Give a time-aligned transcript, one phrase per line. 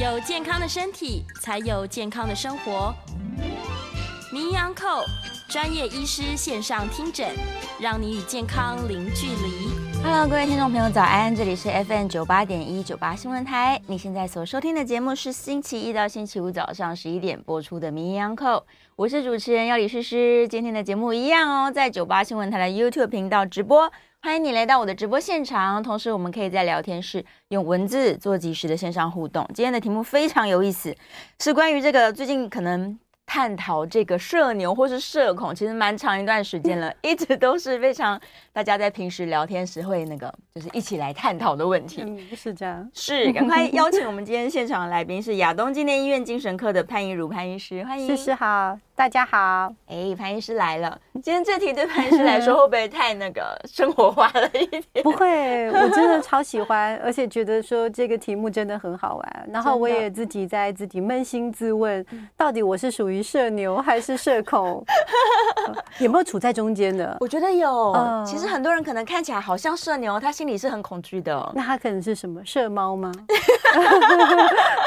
[0.00, 2.94] 有健康的身体，才有健康的生活。
[4.32, 5.04] 名医昂寇
[5.46, 7.28] 专业医师线上听诊，
[7.78, 9.68] 让你与健康零距离。
[10.02, 11.36] Hello，各位听众朋友，早安！
[11.36, 13.78] 这里是 FM 九八点一九八新闻台。
[13.88, 20.48] 你现在所收听的节目是星期一到星期五早上十一点播出的名医昂寇，我是主持人要李诗诗。
[20.48, 23.92] 今天的节目一样哦，在九八新闻台的 YouTube 频道直播。
[24.22, 29.48] 欢迎你来到我的直播现场，同时我们可以在聊天室用文字做即时的线上互动。
[29.54, 30.94] 今天的题目非常有意思，
[31.38, 38.20] 是关于这个最近可能探讨这个社牛或是社恐，其实蛮长一段时间了，一直都是非常
[38.52, 42.02] 大家在平时聊天时会那个就是一起来探讨的问题。
[42.02, 42.86] 嗯，是这样。
[42.92, 48.06] 是，赶快邀请我们今天现场的来宾是亚东纪念医院精神科的潘怡如潘医师，欢迎。
[48.06, 48.78] 诗诗好。
[49.00, 51.00] 大家好，哎，潘医师来了。
[51.22, 55.02] 今天这题对潘医师来说 会不会太那个生活化了一点？
[55.02, 59.46] 不会，我真的超喜欢，而且觉得说这个题目真的很好玩。
[59.50, 62.04] 然后我也自己在自己扪心自问，
[62.36, 64.84] 到底我是属于社牛还是社恐？
[65.98, 67.16] 有没有处在中间的？
[67.20, 67.96] 我觉得有。
[68.26, 71.50] 其实很多人可能看起来好像社牛，他心里是很恐惧的。
[71.54, 73.10] 那他可能是什么社猫吗？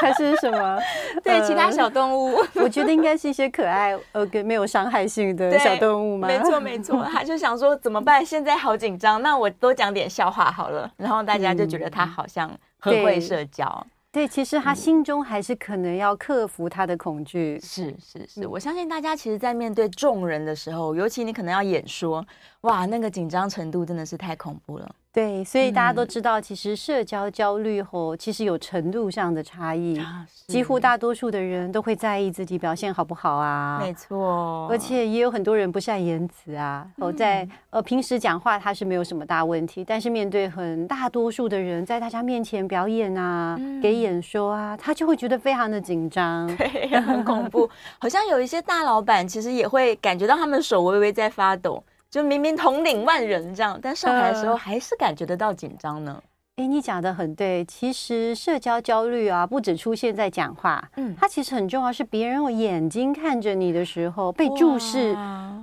[0.00, 0.78] 还是什么？
[1.24, 2.38] 对，其他小动物。
[2.54, 3.98] 我觉得应该是一些可爱。
[4.12, 6.28] 呃，给没有伤害性的小动物吗？
[6.28, 7.04] 没错，没错。
[7.04, 8.24] 他就想说怎么办？
[8.24, 10.90] 现在好紧张，那我多讲点笑话好了。
[10.96, 13.64] 然后大家就觉得他好像很会社交。
[13.66, 17.58] 嗯、对，对，其实他心中还是可能要克服他的恐惧。
[17.60, 22.24] 是是是，我相信大家其实，在面对众人的时候，尤其你可能要演说，
[22.62, 24.94] 哇，那个紧张程度真的是太恐怖了。
[25.14, 29.96] 对，所以大家都知道，其实社交焦虑后，其实有程度上的差异。
[29.96, 33.78] 啊、几乎大多数的人都会在意自己表现好不好啊。
[33.80, 36.84] 没错，而且也有很多人不善言辞啊。
[36.96, 47.70] 哦、嗯，在呃平时讲话他是没有什么大问题，但是面对很大多数的人，在大家面前表演啊、嗯、给演说啊，他就会觉得非常的紧张，对，很恐怖。
[48.00, 51.80] 好像有一些大老板其实也会感觉到他们手微微在发抖。
[52.14, 56.22] 就明明统领万人这样，但上台的时候还是感觉得到紧张呢。
[56.54, 57.64] 哎，你讲的很对。
[57.64, 65.12] 其实社交焦虑啊，不只出现在讲话，嗯，它其实很重要，是别人用眼睛看着你的时候被注视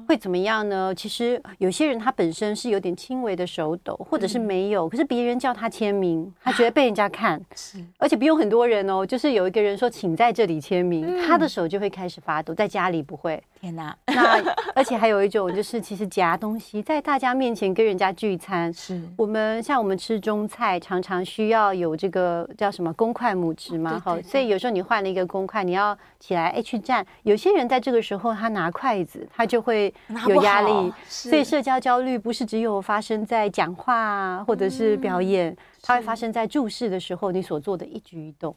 [0.05, 0.93] 会怎么样呢？
[0.93, 13.41] 其实有些人他本身是有点轻微的手抖，或者是没有，可是别人叫他签名，他觉得被人家看， 是，而且不用很多人哦，就是有一个人说请在这里签名，他的手就会开始发抖，在家里不会。
[13.61, 13.95] 天哪！
[14.07, 27.05] 那而且还有一种就是，其实夹东西在大家面前跟人家聚餐，是我们像我们吃中菜，常常需要有这个叫什么公筷母匙嘛，好，所以有时候你换了一个公筷，你要起来哎去站。
[27.21, 29.93] 有些人在这个时候他拿筷子，他就会
[30.27, 30.91] 有压力。
[31.07, 38.55] 所以社交焦虑不是只有发生在讲话啊，或者是表演，它会发生在注视的时候，你所做的一举一动。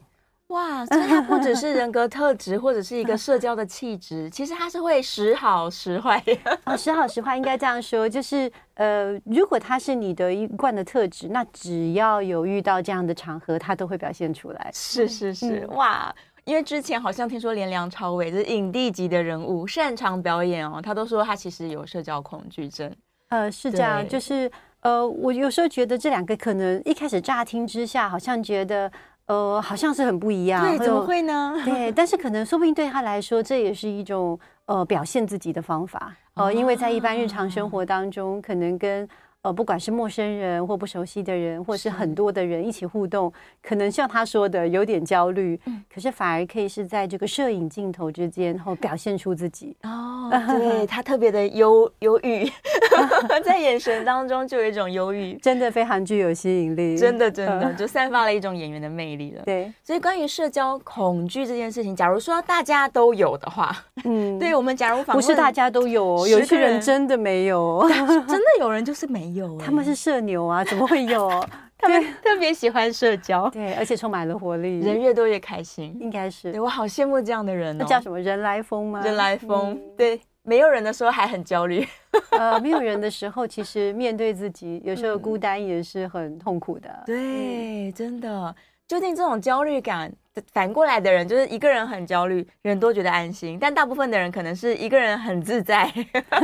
[0.54, 6.22] 哇，所以它不只是人格特质，或者是一个社交的气质，其实它是会时好时坏。
[6.64, 14.70] 哦，时好时坏应该这样说，就是呃，如果它是你的一贯的特质，那只要有遇到这样的场合，它都会表现出来。
[14.72, 22.94] 是是是，嗯、哇，因为之前好像听说连梁朝伟就是影帝级的人物，擅长表演哦，他都说他其实有社交恐惧症。
[23.30, 24.48] 呃，是这样，就是
[24.82, 28.88] 呃，我有时候觉得这两个可能一开始乍听之下，好像觉得。
[29.26, 30.62] 呃，好像是很不一样。
[30.62, 31.54] 对，怎么会呢？
[31.64, 36.14] 对，但是可能说不定对他来说，这也是一种呃表现自己的方法。
[36.34, 39.08] 呃，因为在一般日常生活当中，可能跟。
[39.44, 43.30] 呃，不管是陌生人或不熟悉的人，或是很多的人一起互动，
[43.62, 49.76] 可能像他说的有点焦虑，嗯，可是反而可以是在这个摄影镜头之间，然后表现出自己。
[49.82, 52.50] 哦， 对，他特别的忧忧郁，
[53.44, 59.42] 在眼神当中就有一种忧郁， 真的非常具有吸引力，真的真的就散发了一种演员的魅力了。
[59.44, 67.86] 对，所以关于社交恐惧这件事情，假如说大家都有的话，嗯，对我们假如不是大家都有，有些人真的没有，
[68.26, 71.28] 真的有人就是没他们是社牛啊，怎么会有？
[71.76, 76.50] 他们特别喜欢社交，对，而且充满了活力，人越多越开心，应该是。
[76.52, 77.78] 对，我好羡慕这样的人哦。
[77.80, 78.18] 那叫什么？
[78.18, 79.02] 人来疯吗？
[79.04, 79.78] 人来疯。
[79.94, 81.86] 对，没有人的时候还很焦虑。
[82.38, 86.88] 呃，没有人的时候，其实面对自己，有时候孤单也是很痛苦的。
[87.04, 88.54] 对，真的。
[88.88, 90.10] 究竟这种焦虑感，
[90.52, 95.92] 反过来的人就是一个人很焦虑，人多觉得安心；但大部分的人可能是一个人很自在，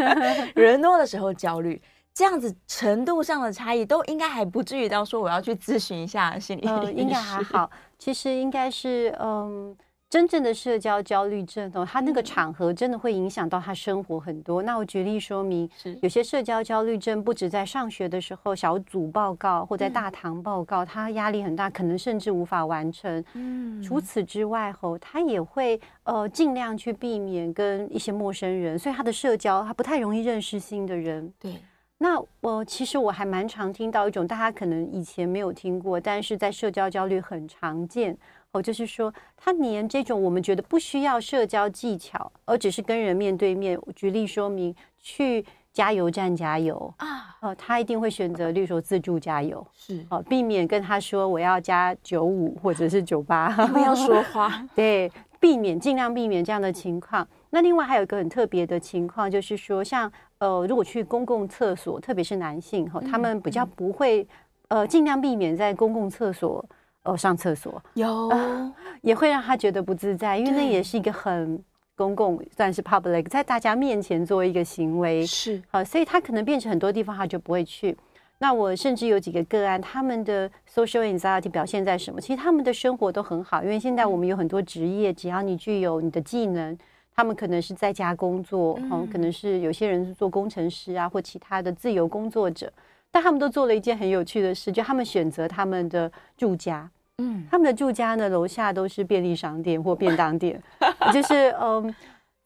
[0.55, 1.81] 人多的时候焦虑。
[2.13, 6.81] 这样子程度上的差异都应该还不至于到说我要去咨询一下心理医生。
[6.81, 7.71] 呃，应该还好。
[7.99, 9.75] 其实应该是，嗯，
[10.09, 14.63] 真正的社交焦虑症哦，他那个场合真的会影响到他生活很多。
[14.63, 23.25] 那我举例说明，是有些社交焦虑症不止在上学的时候小组报告或在大堂报告，他压力很大，可能甚至无法完成。
[23.35, 31.33] 嗯，除此之外吼，他也会呃尽量去避免跟一些陌生人，所以他的社交他不太容易认识新的人。
[31.39, 31.55] 对，
[32.03, 38.17] 那我、呃、其实我还蛮常听到一种大家可能以前没有听过，但是在社交焦虑很常见。
[38.53, 55.09] 哦，就是说，他连这种我们觉得不需要社交技巧，而只是跟人面对面，举例说明，去加油站加油啊，哦，他一定会选择，例如说自助加油，是哦，避免跟他说我要加九五或者是九八，不要说 话，对，
[55.41, 57.27] 避免尽量避免这样的情况。
[57.51, 64.25] 那另外还有一个很特别的情况，就是说，像呃，如果去公共厕所，特别是男性哈，他们比较不会
[64.69, 66.65] 呃，尽量避免在公共厕所。
[67.03, 71.59] 哦，上厕所有、呃，也会让他觉得不自在，因为那也是一个很
[71.97, 77.97] 公共，算是 public，在大家面前做一个行为，是好、呃，所以他可能变成很多地方他就不会去。
[78.43, 82.19] 那我甚至有几个个案，他们的 social anxiety 表现在什么？
[82.19, 86.77] 其实他们的生活都很好，因为现在我们有很多职业，只要你具有你的技能，
[87.15, 92.73] 他们可能是在家工作，嗯、呃，可能是有些人是做工程师啊，或其他的自由工作者。
[93.11, 96.89] 但他们都做了一件很有趣的事，就他们选择他们的住家，
[97.19, 100.59] 嗯，他们的住家呢，楼下都是便利商店或便当店，
[101.13, 101.95] 就是嗯，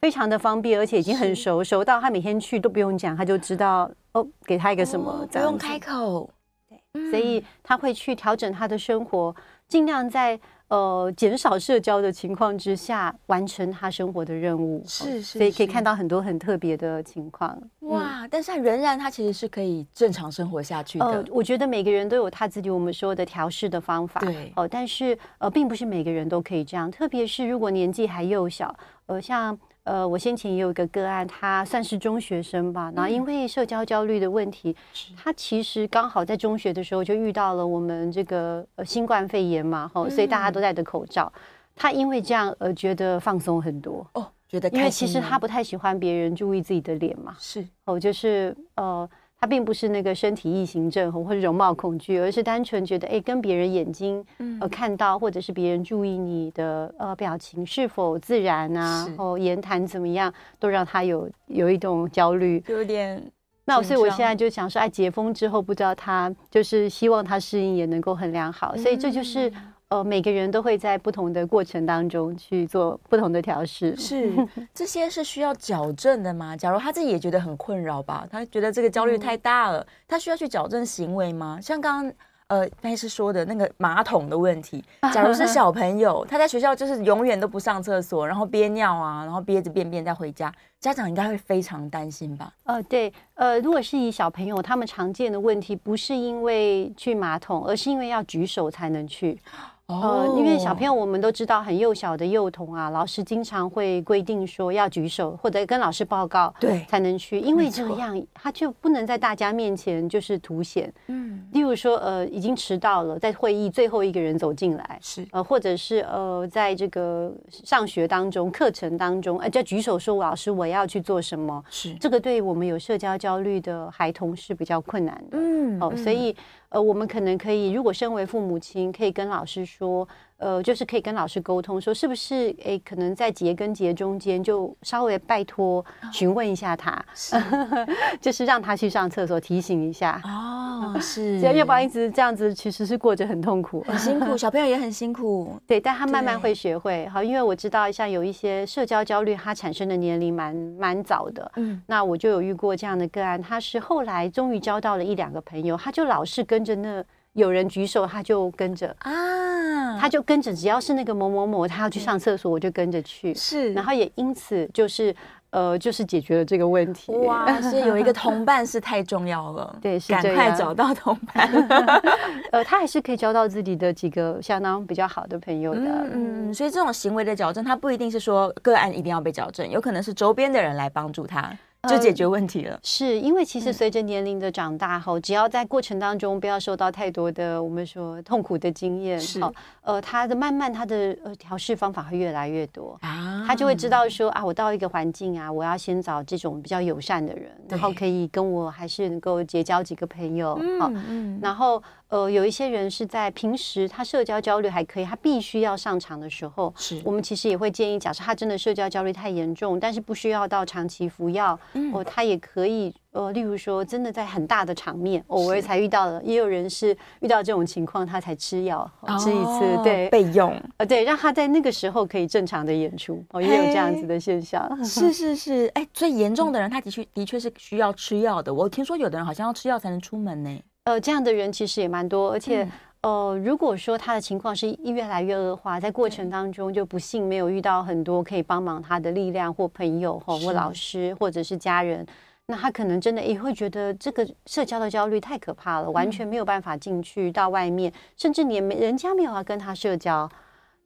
[0.05, 6.29] 非常的方便，而且已经很熟，熟到他每天去都不用讲，他就知道哦，给他一个什么，哦、不用开口，
[6.69, 9.35] 对，嗯、所以他会去调整他的生活，
[9.67, 10.39] 尽量在。
[10.69, 17.57] 呃，减少社交的情况之下，完成他生活的任务，是是，是，所以可以看到很多很特别的情况。
[17.81, 18.23] 哇！
[18.23, 21.05] 嗯、但是他仍然他其实是可以正常生活下去的。
[21.05, 24.21] 呃，我觉得每个人都有他自己我们说的调试的方法。
[24.23, 28.75] 对，哦、呃，但是呃，并不是每个人都可以这样，特别是如果年纪还幼小，
[29.07, 29.57] 呃，像。
[29.85, 34.75] 呃，我先前也有一个个案，他算是中学生吧，然后因为社交焦虑的问题，
[35.11, 41.33] 嗯、他其实刚好在中学的时候就遇到了我们这个呃新冠肺炎嘛，哈、嗯，所以大家都戴着口罩，
[41.77, 47.65] 他因为这样而觉得放松很多哦，觉得因为其实他不太喜欢别人注意自己的脸嘛，是。
[47.85, 49.09] 哦，就是呃。
[49.45, 54.25] 他并不是那个身体异形症或者容貌恐惧，而是单纯觉得，哎，跟别人眼睛
[54.59, 63.23] 呃看到，或者是别人注意你的呃表情是否自然啊，然后言谈怎么样，都让他有有一种焦虑，有点。
[63.67, 69.53] 那所以我现在就想说，哎，解封之后，不知道他就是希望他适应也能够很良好，所以这就是。
[69.89, 74.33] 呃，每个人都会在不同的过程当中去做不同的调试，是
[74.73, 76.57] 这些是需要矫正的吗？
[76.57, 81.61] 假如他自己也觉得很困扰吧，他觉得这个焦虑太大了，嗯、他需要去矫正行为吗？
[81.63, 82.13] 像刚刚
[82.49, 84.83] 呃，戴医师说的那个马桶的问题，
[85.15, 92.53] 假如是小朋友，他在学校就是永远都不上厕所，然后憋尿啊，然后憋着便便再回家，家长应该会非常担心吧？
[92.65, 99.39] 呃，对，呃，如果是以小朋友，他们常见的问题不是因为去马桶，而是因为要举手才能去。
[99.87, 107.39] 呃，因为小朋友我们都知道，很幼小的幼童啊，老师经常会规定说要举手或者跟老师报告，对，才能去。
[107.39, 110.91] 因为这样他就不能在大家面前就是凸显。
[111.09, 125.37] 嗯，例如说，呃，已经迟到了，在会议最后一个人走进来，是呃，或者是呃，在这个上学当中、课程当中，呃，就举手说老师我要去做什么，是这个对我们有社交焦虑的孩童是比较困难的。
[125.39, 126.35] 嗯，哦，所以。
[126.75, 130.09] 呃，我们可能可以，如果身为父母亲，可以跟老师说，
[130.45, 135.83] 呃，就是可以跟老师沟通，说是不是，诶，可能在节跟节中间，就稍微拜托
[136.13, 137.35] 询问一下他，是
[138.21, 140.21] 就是让他去上厕所，提醒一下。
[140.29, 145.59] 哦，是，要不然一直这样子，其实是过着很痛苦，很辛苦， 小朋友也很辛苦。
[145.67, 147.07] 对，但他慢慢会学会。
[147.09, 151.51] 好，因为我知道，像有一些社交焦虑，他产生的年龄蛮蛮早的。
[151.57, 157.03] 嗯，那我就有遇过这样的个案，他是后来终于交到了一两个朋友，他就老是跟着那。
[157.35, 163.35] 有人举手，他就跟着啊，他就跟着，只要是那个某某某，他要去上厕所，我就跟着去。
[163.35, 165.15] 是，然后也因此就是
[165.51, 167.13] 呃，就是解决了这个问题。
[167.13, 169.77] 哇， 所以有一个同伴是太重要了。
[169.83, 172.03] 对，是，赶快找到同伴。
[172.53, 175.81] 呃，他还是可以交到自己的几个相当比较好的朋友的。
[175.81, 181.53] 嗯嗯，所以这种行为的矫正，他不一定是说个案一定要被矫正，有可能是周边的人来帮助他。
[181.89, 182.75] 就解决问题了。
[182.75, 189.41] 呃、是因为其实随着年龄的长大后，嗯、只要在过程当中不要受到太多的我们说痛苦的经验，是
[189.83, 201.83] 呃，他的慢慢他的呃调试方法会越来越多啊，他就会知道说啊，我到一个环境啊，我要先找这种比较友善的人，然后可以跟我还是能够结交几个朋友，好，嗯，然后
[202.15, 211.59] 呃，有一些人是在平时他社交焦虑还可以，他必须要上场的时候，是我们其实也会建议，假设他真的社交焦虑太严重，但是不需要到长期服药，
[211.93, 212.95] 哦，他也可以。
[213.11, 218.89] 呃，例如说，真的在很大的场面，偶尔才遇到了，也有人是遇到这种情况，他才吃药
[219.21, 224.69] 吃一次，对，备用，呃，对，让他在那个时候可以正常的演出，哦，也有这样子的现象。
[224.85, 228.55] 是是是，哎，最严重的人，他的确的确是需要吃药的。
[228.55, 230.61] 我听说有的人好像要吃药才能出门呢。
[230.85, 232.69] 呃，这样的人其实也蛮多，而且，
[233.01, 242.07] 呃，如果说他的情况是越来越恶化，在过程当中就不幸没有遇到很多可以帮忙他的力量或朋友或或老师或者是家人。
[242.47, 250.29] 那他可能真的也会觉得这个社交的焦虑太可怕了，完全没有办法进去到外面，甚至连人家没有要跟他社交，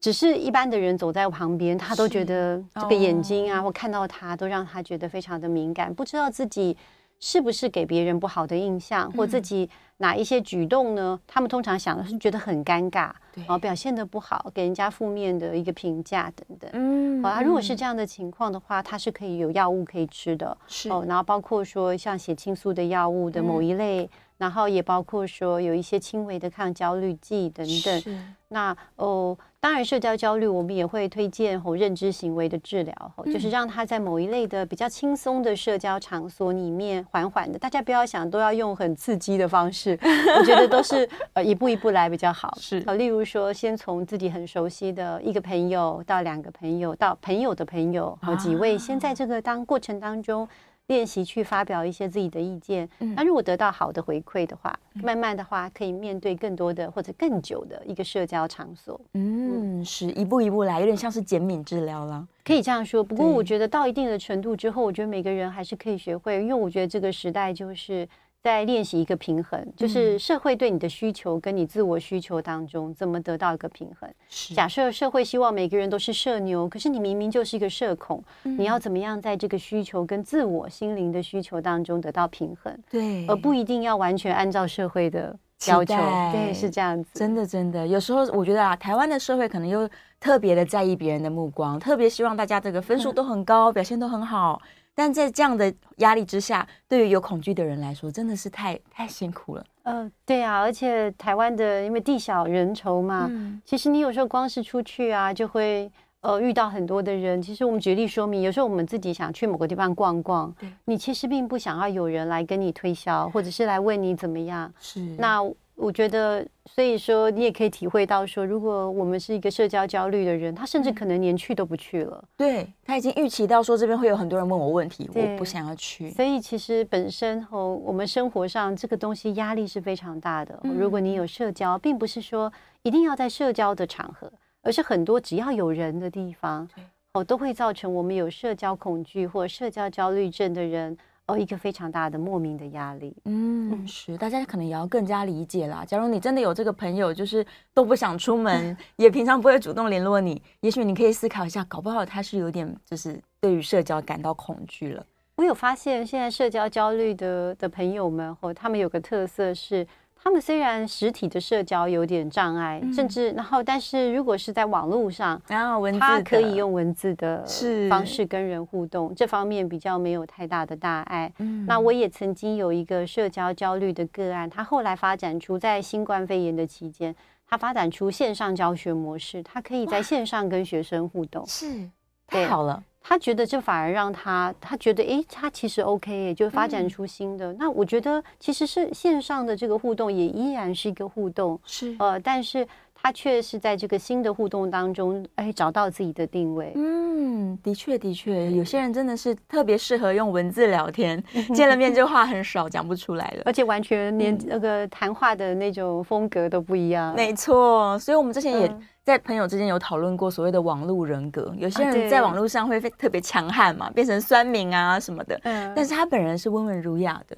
[0.01, 6.77] 只是一般的人走在旁边，他都觉得这个眼睛啊或看到他都让他觉得非常的敏感，不知道自己
[7.21, 9.69] 是不是给别人不好的印象，或自己。
[10.01, 11.19] 哪一些举动呢？
[11.27, 16.71] 他们通常想的是觉得很尴尬，然后表现的不好，给人家负面的一个评价等等。
[16.73, 17.43] 嗯，好啊。
[17.43, 20.57] 如果是这样的情况的话，它是可以有药物可以吃的。
[20.69, 28.25] 是哦，然后包括说像血清素的药物的某一类，然后也包括说有一些轻微的抗焦虑剂等等。
[28.47, 29.37] 那哦。
[29.61, 37.59] 当然，社交焦虑我们也会推荐吼认知行为的治疗，吼就是让他在某一类的比较轻松的社交场所里面缓缓的。
[37.59, 39.99] 大家不要想都要用很刺激的方式，
[40.39, 42.57] 我觉得都是呃一步一步来比较好。
[42.61, 50.49] 是，例如说，先从自己很熟悉的一个朋友到两个朋友到朋友的朋友，好几位，先在这个当过程当中。
[50.89, 59.01] 练习去发表一些自己的意见，那如果得到好的回馈的话，慢慢的话可以面对更多的或者更久的一个社交场所。
[59.13, 63.05] 嗯，是一步一步来，有点像是减敏治疗了，可以这样说。
[63.05, 68.09] 不过我觉得到一定的程度之后，我觉得每个人还是可以学会，因为我觉得这个时代就是。
[68.43, 74.09] 在练习一个平衡，就是社会对你的需求跟你自我需求当中怎么得到一个平衡。
[74.55, 82.79] 假设社会希望每个人都是社牛，可是你明明就是一个社恐，你要怎么样在这个需求跟自我心灵的需求当中得到平衡？
[82.89, 85.97] 对，而不一定要完全按照社会的要求。
[86.33, 87.11] 对，是这样子。
[87.15, 89.89] 真的，真的，有时候我觉得啊，台湾的社会可能又
[90.21, 94.63] 特别的在意别人的目光，特别希望大家这个分数 都很高，表现都很好。
[94.99, 99.65] 但在这样的压力之下，对于有恐惧的人来说，真的是太太辛苦了。
[99.85, 105.89] 嗯、呃，对啊，而且台湾的因为地小人稠嘛，嗯、其实你有时候光是出去啊，就会
[106.23, 107.41] 呃遇到很多的人。
[107.41, 110.53] 其实我们举例说明，有时候我们自己想去某个地方逛逛，
[110.87, 114.75] 你其实并不想要有人来跟你推销，或者是来问你怎么样。
[114.81, 115.41] 是那。
[115.79, 122.23] 我觉得，所以说你也可以体会到，说如果我们是一个社交焦虑的人，他甚至可能连去都不去了。
[122.37, 126.11] 对，他已经预期到说这边会有很多人问我问题，我不想要去。
[126.11, 130.59] 所以其实本身和我们生活上这个东西压力是非常大的。
[130.65, 134.31] 如果你有社交，并不是说一定要在社交的场合，
[134.63, 136.69] 而是很多只要有人的地方，
[137.13, 140.99] 哦，都会造成我们有社交恐惧或社交焦虑症的人。
[141.29, 143.15] 哦，一个非常大的莫名的压力。
[143.27, 145.85] 嗯，是，大家可能也要更加理解啦。
[145.87, 155.07] 假如你真的有这个朋友，就是都不想出门， 也平常不会主动联络你，也许你可以思考一下，搞不好他是有点就是对于社交感到恐惧了。
[155.37, 159.87] 我有发现，现在社交焦虑的的朋友们，或他们有个特色是。
[160.23, 167.45] 他们虽然实体的社交有点障碍，嗯、甚至然后，但是如果是在网络上，然后文字他可以用文字的
[167.89, 171.33] 方式跟人互动，这方面比较没有太大的大碍。
[171.39, 177.15] 嗯、那我也曾经有一个社交焦虑的个案，他后来发展出在新冠肺炎的期间，
[177.49, 181.89] 他发展出线上教学模式，他可以在线上跟学生互动，是
[182.27, 182.83] 太好了。
[183.09, 187.51] 他觉得这反而让他，他觉得，诶，他其实 OK，也就发展出新的。
[187.55, 192.69] 嗯、那我觉得其实是线上的这个互动也依然是一个互动，是呃，但是
[193.01, 196.73] 他却是在这个新的互动当中，哎，找到自己的定位。
[196.75, 201.23] 嗯，的确的确，有些人真的是特别适合用文字聊天，
[201.55, 207.15] 见了面就话很少，讲不出来了，而且完全连那个谈话的那种风格都不一样。
[207.15, 208.83] 没错，所以我们之前也、嗯。
[209.09, 215.41] 在朋友之间有讨论过所谓的网络人格，有些人在网络上会特别强悍嘛，变成酸民啊什么的。
[215.45, 217.35] 嗯，但是他本人是温文儒雅的。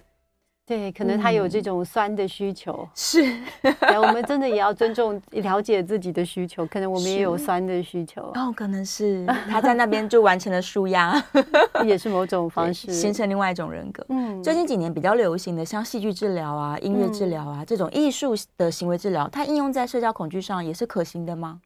[0.66, 3.20] 对，可能他有这种酸的需求，是，
[4.00, 6.64] 我们真的也要尊重、了解自己的需求。
[6.66, 11.20] 可能我们也有酸的需求，哦，可能是 他在那边就完成了舒压，
[11.84, 14.06] 也是某种方式，形成另外一种人格。
[14.10, 21.60] 嗯，最近几年比较流行的，像戏剧治疗啊、音乐治疗啊、嗯、这种艺术的行为治疗，它应用在社交恐惧上也是可行的吗？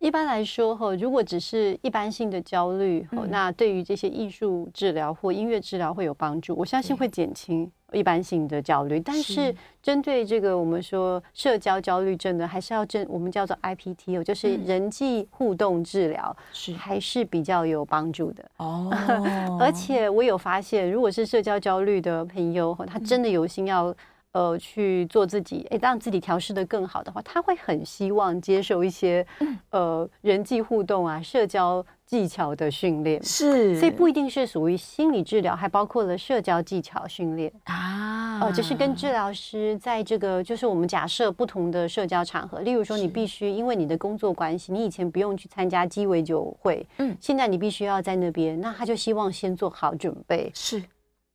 [0.00, 9.00] 一般来说，哈，如果只是一般性的焦虑，嗯、那对于这些艺术治疗或音乐治疗会有帮助，我相信会减轻一般性的焦虑。
[9.00, 18.90] 但是针对这个我们说社交焦虑症的，还是要针我们叫做 IPT 哦，就是人际互动治疗，是还是比较有帮助的哦。
[19.60, 23.94] 而且我有发现，如果是社交焦虑的朋友，他真的有心要。
[24.32, 29.26] 呃，去做自己，哎，让自己调试的更好的话，他会很希望接受一些
[29.70, 33.22] 呃人际互动啊、社交技巧的训练。
[33.24, 38.40] 是，所以不一定是属于心理治疗，还包括了社交技巧训练啊。
[38.40, 50.52] 呃，就是跟治疗师在这个，就是我们假设不同的社交场合，例如说你必须因为你的工作关系，你以前不用去参加鸡尾酒会，嗯，现在你必须要在那边，那他就希望先做好准备。
[50.54, 50.80] 是。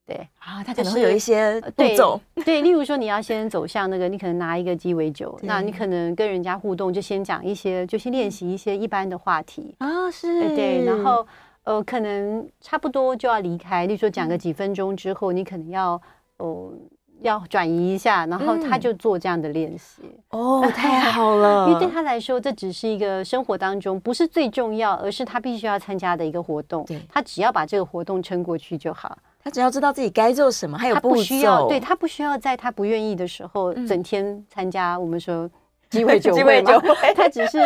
[0.06, 2.20] 对啊，他可能会有一些步骤。
[2.44, 11.26] 对，例如说你要先走向那个，你可能拿一个鸡尾酒，那你可能跟人家互动，就先讲一些，就先练习一些一般的话题啊，是，对，然后
[11.64, 16.02] 呃，可能差不多就要离开，例如说讲个几分钟之后，你可能要
[16.38, 16.74] 哦
[17.22, 20.02] 要转移一下，然后他就做这样的练习。
[20.32, 26.84] 哦，太好了， 因为对他来说，这只是一个生活当中不是最重要，而是他必须要参加的一个活动。
[26.84, 29.18] 对，他只要把这个活动撑过去就好。
[29.44, 35.50] 他只要知道自己该做什么，还有不需要，对，他不需要在他不愿意的时候整天参加我们说
[35.90, 36.64] 鸡尾 酒会，
[37.14, 37.60] 他只是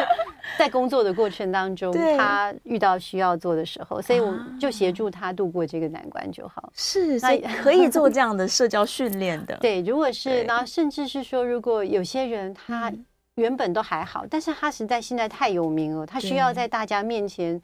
[0.57, 6.71] 在工作的过程当中，他遇到需要做的时候，所以我们就协助他度过这个难关就好。
[6.73, 9.55] 是，所以可以做这 样的社交训练的。
[9.57, 12.91] 对，如果是，然后甚至是说，如果有些人他
[13.35, 17.61] 原本都还好，但是他实在现在太有名了，他需要在大家面前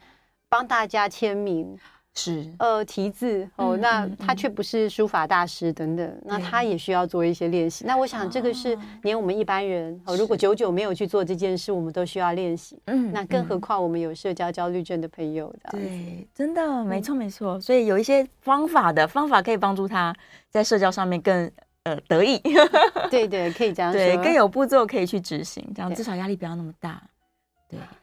[0.48, 1.76] 帮大家签名。
[2.16, 7.84] 是呃，题字哦，那他却不是书法大师等等，那他也需要做一些练习。
[7.84, 12.78] 那我想这个是连我们一般人哦，如果久久没有去做这件事，我们都需要练习。
[12.86, 17.60] 嗯，那更何况我们有社交焦虑症的朋友，对，真的没错没错。
[17.60, 20.14] 所以有一些方法的方法可以帮助他
[20.50, 21.50] 在社交上面更
[21.82, 22.40] 呃得意。
[23.10, 27.02] 对对，可以这样说，对，更有步骤可以去执行，这样至少压力不要那么大。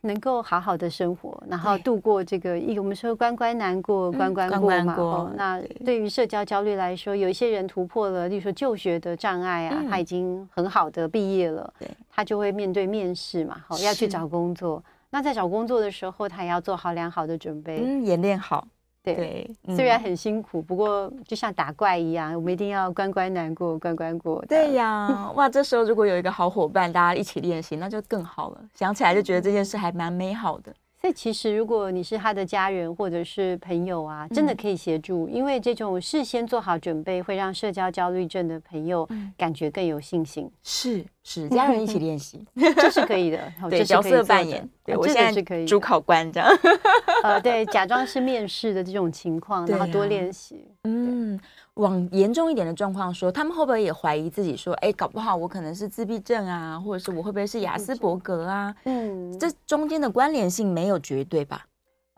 [0.02, 4.96] 能够好好的生活，然后度过这个一，我们说关关难过关关过嘛。
[4.98, 14.84] 哦，那对于社交焦虑来说，有一些人突破了，例如说就学的障碍啊，他已经很好的毕业了，对，他就会面对面试嘛，好要去找工作。
[15.10, 18.66] 那在找工作的时候，他也要做好良好的准备，嗯，演练好。
[19.04, 24.44] 对，对嗯、虽然很辛苦，不过就像打怪一样，我们一定要关关难过关关过。
[24.48, 28.62] 对呀， 哇，这时候如果有一个好伙伴，大家一起练习，那就更好了。
[28.76, 30.74] 想起来就觉得这件事还蛮美好的。
[31.02, 40.48] 所以其实，如果你是他的家人或者是朋友啊，真的可以协助，因为这种事先做好准备，会让社交焦虑症的朋友感觉更有信心。
[40.62, 42.44] 是是，家人一起练习，
[42.76, 43.40] 这是可以的。
[43.70, 46.50] 对，角色扮演，对我现在是可以主考官这样。
[47.24, 50.66] 呃，对，假装是面试的这种情况，然后多练习。
[50.84, 51.40] 嗯。
[51.76, 58.76] 往严重一点的状况说，他们会不会也怀疑自己说，哎，搞不好我可能是自闭症啊，或者是我会不会是雅斯伯格啊？
[58.84, 61.66] 嗯，这中间的关联性没有绝对吧？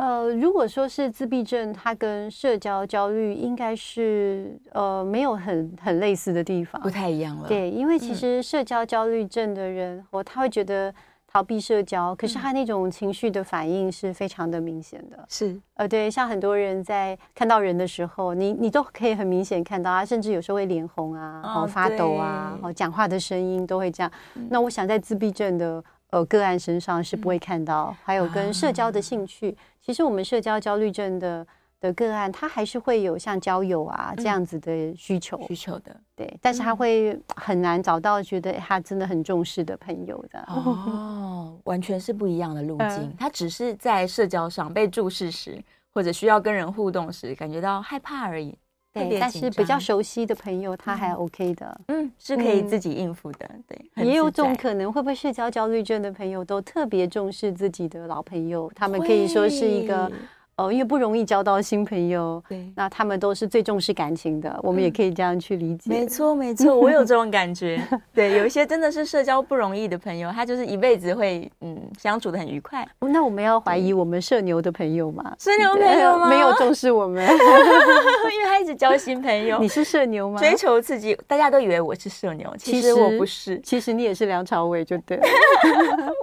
[0.04, 7.48] 呃，如果说是自闭症，它跟社交焦虑应该是呃没有很很类似的地方，不太一样了。
[7.48, 10.94] 对，因为其实社交焦虑症的人，我、嗯、他会觉得。
[11.36, 15.26] 逃避社交，可是他那种情绪的反应是非常的明显的。
[15.28, 24.12] 是，呃，对，像很多人在看到人的时候，你你都可以很明显看到啊，甚至有时候会脸红啊，然后发抖啊，然后讲话的声音都会这样。
[24.48, 25.84] 那我想在自闭症的
[26.14, 27.96] 呃个案身上是不会看到。
[28.04, 31.46] 还有跟社交的兴趣，其实我们社交焦虑症的。
[31.84, 40.40] 的个案，他还是会有像交友啊这样子的需求，需求的，对，但是他会很难找到觉得他真的很重视的朋友的。
[40.48, 43.14] 哦，完全是不一样的路径。
[43.20, 45.62] 他只是在社交上被注视时，
[45.94, 48.58] 或者需要跟人互动时，感觉到害怕而已。
[48.94, 53.50] 对，但是比较熟悉的朋友，他还 OK 的，嗯，是可以自己应付的。
[53.68, 58.72] 对，也有种可能，会不会社交焦虑症的朋友都特别重视自己的老朋友？
[58.76, 60.12] 他们可以说是一个。
[60.56, 65.90] 哦，因为不容易交到新朋友，对，那他们都是最重视感情的，我们也可以这样去理解。
[65.90, 67.82] 没错，没错，我有这种感觉。
[68.14, 72.88] 对，有一些真的是社交不容易的朋友，他就是一辈子会嗯相处的很愉快。
[73.00, 75.36] 那我们要怀疑我们社牛的朋友吗？
[75.40, 76.30] 社牛朋友吗？
[76.30, 79.58] 没有重视我们， 因为他一直交新朋友。
[79.64, 80.40] 你是社牛吗？
[80.40, 83.60] 追求刺激，大家都以为我是社牛，其实我不是。
[83.62, 85.20] 其实你也是梁朝伟，就对。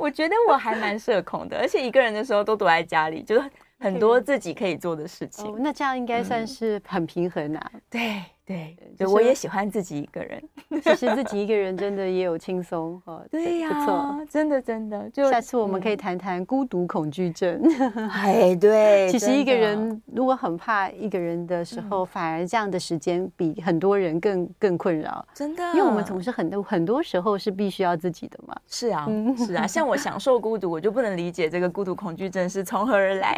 [0.01, 3.43] 我觉得我还蛮社恐的，而且一个人的时候都躲在家里，就是。
[3.81, 7.71] 很多自己可以做的事情，哦，那这样应该算是很平衡啊。
[7.75, 8.23] 嗯、对。
[8.51, 10.43] 对，对，我也喜欢自己一个人。
[10.83, 13.23] 其实自己一个人真的也有轻松哈。
[13.31, 15.09] 对呀，不错，真的真的。
[15.11, 17.63] 就下次我们可以谈谈孤独恐惧症。
[18.11, 25.25] 哎，对，其实一个人如果很怕一个人的时候，反而这样的时间比很多人更更困扰。
[25.33, 28.57] 真的，因为我们总是很多很多时候是必须要自己的嘛。
[28.67, 29.07] 是啊，
[29.39, 29.65] 是啊。
[29.69, 33.33] 像我享受孤独，我就不能理解这个孤独恐惧症是从何而来。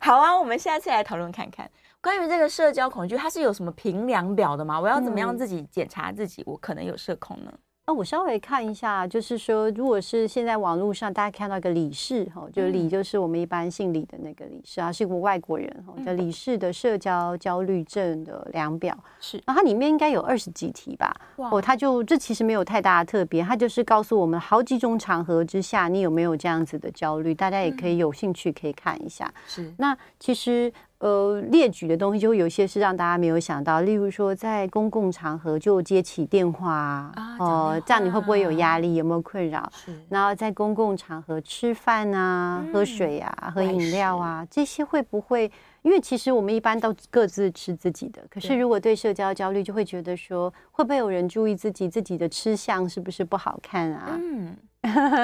[0.00, 1.68] 好啊，我们下次来讨论看看。
[2.04, 4.78] 关于这个社交恐惧，它是有什么评量表的吗？
[4.78, 7.52] 我要怎么样自己检查自己，我可能有社恐呢？
[7.86, 21.14] 那、哦、我稍微看一下，就是说，如果是现在网络上大家看到一个李氏哈，就李就是我们一般姓李的那个李氏啊，是一个外国人哈，叫李氏的社交焦虑症的量表是，那它里面应该有二十几题吧？
[21.36, 29.32] 哦，它就这其实没有太大的特别，它就是告诉我们好几种场合之下你有没有这样子的焦虑，大家也可以有兴趣可以看一下。
[29.46, 30.70] 是，那其实。
[30.98, 38.94] 呃，列举的东西就会有一些是让大家没有想到，例如说在公共场合就接起电话啊，哦、呃，这样你会不会有压力？
[38.94, 39.70] 有没有困扰？
[39.74, 39.92] 是。
[40.08, 45.50] 然后在公共场合吃饭啊、嗯、喝水啊、喝饮料啊，这些会不会？
[45.82, 54.18] 因为其实我们一般都各自吃自己的，可是如果对社交焦虑，就会觉得说，会不会有人注意自己自己的吃相是不是不好看啊？
[54.18, 54.56] 嗯。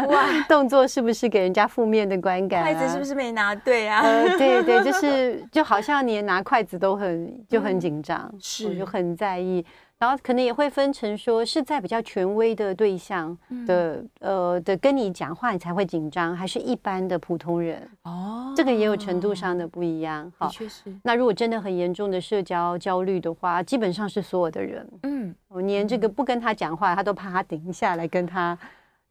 [0.09, 2.65] 哇， 动作是不是给人家负面的观感、啊？
[2.65, 4.01] 筷子是不是没拿对啊？
[4.03, 9.65] 呃，对对， 就是就好像你拿筷子都很就很紧张，嗯、是就很在意。
[9.99, 17.87] 然后可能也会分成说是在比较权威的对象的、嗯、呃的跟你讲话你才会紧张，还是一般的普通人？
[18.05, 20.33] 哦，这个也有程度上的不一样。
[20.39, 20.85] 好，确实。
[21.03, 28.57] 那如果真的很严重的社交焦虑的话，基本上是所有的人，嗯，我连这个不跟他讲话，他都怕他等一下来跟他。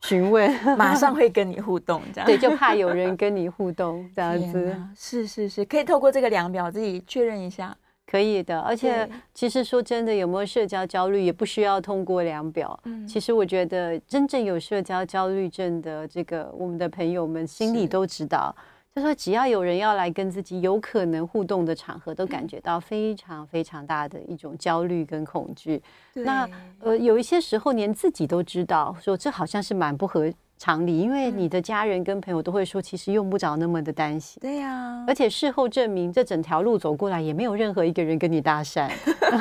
[0.02, 4.76] 询问， 马上 会跟你互动，这样对，就怕有人跟你互动 这样子。
[4.96, 7.76] 是是是，可以透过这个量表自己确认一下，
[8.08, 8.60] 可以的。
[8.62, 12.80] 而且其实说真的，有没有社交焦虑也不需要通过量表。
[12.86, 18.56] 嗯，其实我觉得真正有社交焦虑症的这个我们的朋友们心里都知道。
[19.00, 25.82] 就说只要有人要来跟自己有可能互动的场合，都感觉到非常非常大的一种焦虑跟恐惧。
[26.14, 26.48] 那
[26.80, 34.38] 呃，有一些时候连自己都知道，说这好像是蛮不合常理，因为你的家人跟朋友都会说，其实用不着那么的担心。
[34.42, 38.90] 对呀，而且事后证明，这整条路走过来也没有任何一个人跟你搭讪，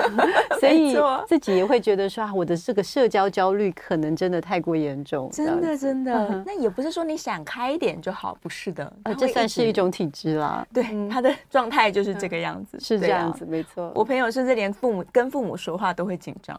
[0.61, 5.29] 所以自己也会觉得说啊，我的这个社交焦虑可能真的太过严重。
[5.33, 10.65] 真的真的，那也不是说你想开一点就好，不是的，啊，这算是一种体质啦。
[10.73, 13.91] 对，他的状态就是这个样子，是这样子，没错。
[13.93, 16.57] 我朋友甚至连父母跟父母说话都会紧张。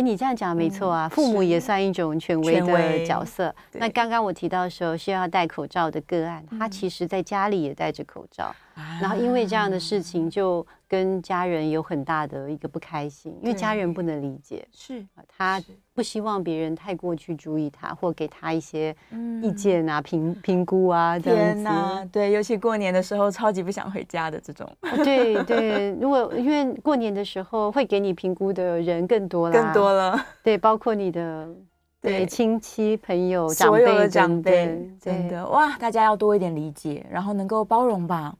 [0.00, 3.54] 哎，你这样讲没错啊，父母也算一种权威的角色。
[3.72, 8.54] 那刚刚我提到的时候，需要戴口罩的个案，他其实在家里也戴着口罩，
[8.98, 15.62] 然后因为这样的事情就跟家人有很大的一个不开心，因为家人不能理解，是他。
[15.92, 18.96] 不希望别人太过去注意他，或给他一些
[19.42, 21.54] 意见啊、评评估啊这样子。
[21.56, 24.66] 天哪，对，尤其过年的时候，超级不想回家的这种。
[25.04, 30.18] 对对，如果因为过年的时候会给你评估的人更多了，更多了。
[30.42, 31.46] 对，包括你的
[32.00, 38.34] 对亲戚、朋友、长辈长辈，真的哇，大家要多一点理解，然后能够包容吧。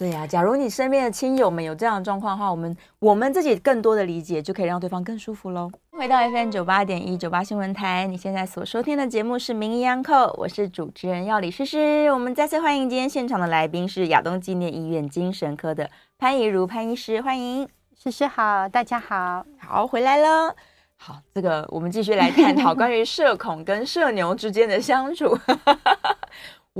[0.00, 5.70] 对呀、啊，假如你身边的亲友们有这样的状况的话，我们我们自己更多的理解，就可以让对方更舒服喽。
[5.90, 12.10] 回到 FM 九八点一九八新闻台，你现在所收听的节目是《名医央叩》，我是主持人药理诗诗。
[12.14, 20.56] 我们再次欢迎今天现场的来宾是亚东纪念医院精神科的潘怡如潘医师，欢迎诗诗好，大家好，好回来了。
[20.96, 25.38] 好，这个我们继续来探讨关于社恐跟社牛之间的相处。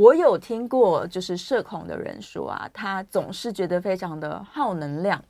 [0.00, 5.22] 我有听过，就是社恐的人说啊，他总是觉得非常的耗能量，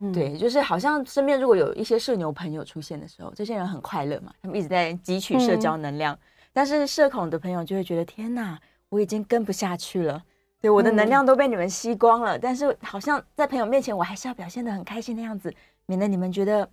[0.00, 6.18] 嗯、对，就是好像身边如果有一些社牛朋友出现的时候，这些人很快乐嘛，他们一直在汲取社交能量，嗯、
[6.54, 8.58] 但是社恐的朋友就会觉得天哪，
[8.88, 10.22] 我已经跟不下去了，
[10.58, 15.52] 对，我的能量都被你们吸光了，嗯、但是好像在朋友面前我还是要表现的很开心的样子，
[15.84, 16.66] 免得你们觉得。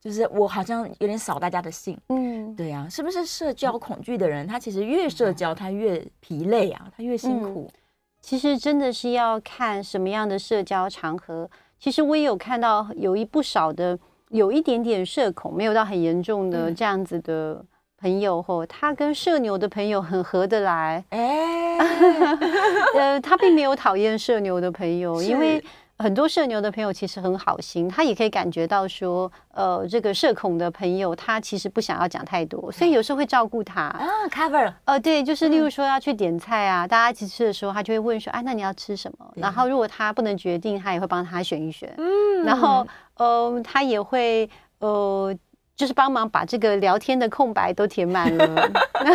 [0.00, 7.68] 就是我好像有点扫大家的兴，嗯，对呀、啊，是不是社交恐惧的人，他其实越社交他越疲累啊，他越辛苦。
[8.20, 11.50] 其实真的是要看什么样的社交场合。
[11.80, 17.64] 其实我也有看到有一不少的有一点点社恐，没有到很严重的这样子的
[18.00, 21.04] 朋友，或、嗯、他跟社牛的朋友很合得来。
[21.10, 21.78] 哎，
[22.94, 25.62] 呃，他并没有讨厌社牛的朋友，因为。
[25.98, 33.82] 很多社牛的朋友其实很好心，他也可以感觉到说，呃，这个社恐的朋友他其实不想要讲太多，所以有时候会照顾他。
[33.82, 39.32] 啊，cover，呃，对，就是例如说要去点菜啊，嗯、大家一起吃的时候，他就会问说，哎，那你要吃什么？
[39.34, 45.36] 然后如果他不能决定，他也会帮他选一选，嗯，然后，呃，他也会，呃。
[45.78, 48.68] 就是帮忙把这个聊天的空白都填满了，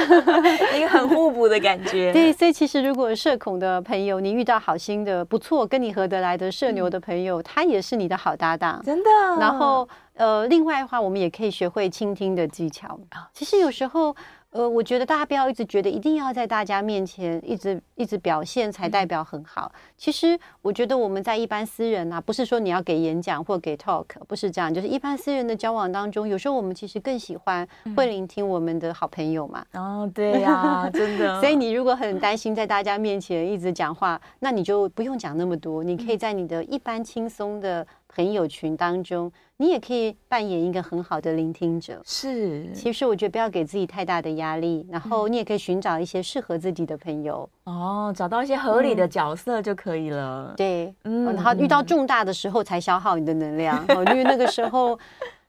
[0.74, 2.14] 一个很互补的感觉。
[2.16, 9.10] 对，所以其实如果社恐的朋友，你遇到好心的、不错、跟你合得来的社牛的朋友，嗯、他也是你的好搭档，真的。
[9.38, 12.98] 然后，呃，另外的话，我们也可以学会倾听的技巧。
[13.34, 14.16] 其实有时候。
[14.54, 19.72] 呃，我觉得大家不要一直觉得一定要在大家面前一直一直表现才代表很好。
[19.74, 29.66] 嗯、其实我觉得我们在一般私人啊，不是说你要给演讲或给 talk，不是这样，就是一般私人的交往当中，有时候我们其实更喜欢会聆听我们的好朋友嘛。
[29.72, 31.38] 嗯、哦，对呀、啊，真的。
[31.42, 37.86] 所以你如果很担心在大家面前一直讲话，那你就不用讲那么多，你可以在你的一般轻松的。
[38.16, 42.00] 朋友群当中，你也可以扮演一个很好的聆听者。
[42.06, 47.50] 是，其实我觉得不要给自己太大的压力，然后你也可以寻找一些适合自己的朋友。
[47.64, 50.50] 哦，找到一些合理的角色就可以了。
[50.50, 55.00] 嗯、对，嗯，然后遇到重大的时候才消耗你的能量，嗯、因为那个时候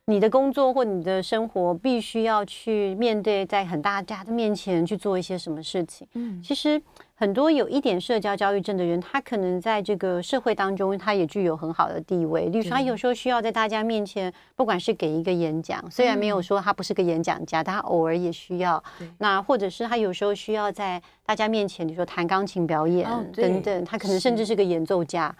[0.05, 6.07] 你的工作或你的生活必须要去面对，在很大家的面前去做一些什么事情。
[6.13, 6.81] 嗯，其实。
[7.17, 12.47] 很多有一点社交焦虑症的人，他可能在这个社会当中，他也具有很好的地位。
[12.47, 18.83] 例如说，他有时候需要在大家面前，不管是给一个演讲，虽然没有说他不是个演讲家，但他偶尔也需要。
[19.19, 25.33] 那或者是他有时候需要在大家面前，比如说弹钢琴表演等等，他可能甚至是个演奏家。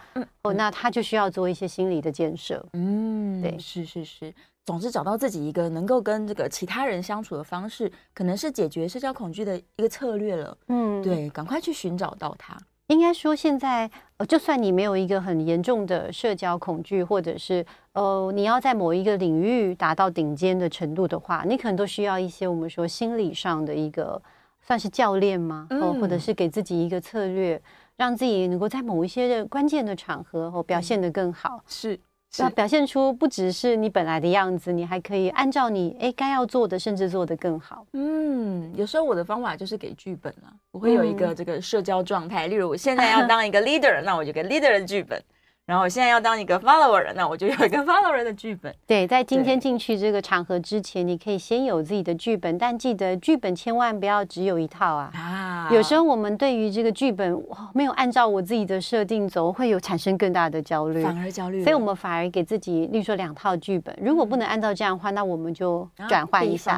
[0.43, 2.65] 哦，那他就需要做一些心理的建设。
[2.71, 4.33] 嗯，对，是是是。
[4.65, 10.57] 总之，找到自己一个能够跟这个其他人相处的方式，可能是解决社交恐惧的一个策略了。
[10.67, 12.57] 嗯，对，赶快去寻找到它。
[12.87, 24.21] 应该说，现在呃，就算你没有一个很严重的社交恐惧，或者是呃，你要在某一个领域达到顶尖的程度的话，你可能都需要一些我们说心理上的一个
[24.61, 25.67] 算是教练吗？
[25.69, 27.61] 哦，或者是给自己一个策略，
[27.97, 31.63] 让自己能够在某一些的关键的场合哦表现得更好。
[31.67, 31.99] 是。
[32.41, 37.85] 要表现出不只是你本来的样子，你还可以按照你哎该要做的，甚至做得更好。
[37.93, 45.21] 嗯，有时候我的方法就是给剧本了，我会有一个这个社交状态，例如我现在要当一个 leader，那我就给 leader 的剧本。
[45.65, 48.71] 然后我现在要当一个 follower，那我就有一个 follower 的剧本。
[48.85, 55.11] 对，在今天进去这个场合之前，你可以先有自己的剧本，但记得剧本千万不要只有一套啊！
[55.15, 61.63] 啊，有时候我们对于这个剧本哇，没有按照我自己的设定走，会有产生更大的焦虑，反而焦虑。
[61.63, 66.75] 所以我们反而给自己，例如说两套剧本，如果不能按照这样的话，那我们就转换一下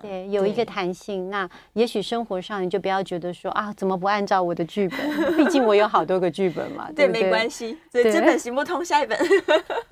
[0.00, 1.28] 对，有一个弹性。
[1.28, 5.36] 那也许生活上你就不要觉得说啊，怎么不按照我的剧本？
[5.36, 7.12] 毕竟我有好多个剧本嘛，对 对？
[7.12, 8.84] 对，没关系，所以这本行不通。
[8.84, 9.18] 下一本，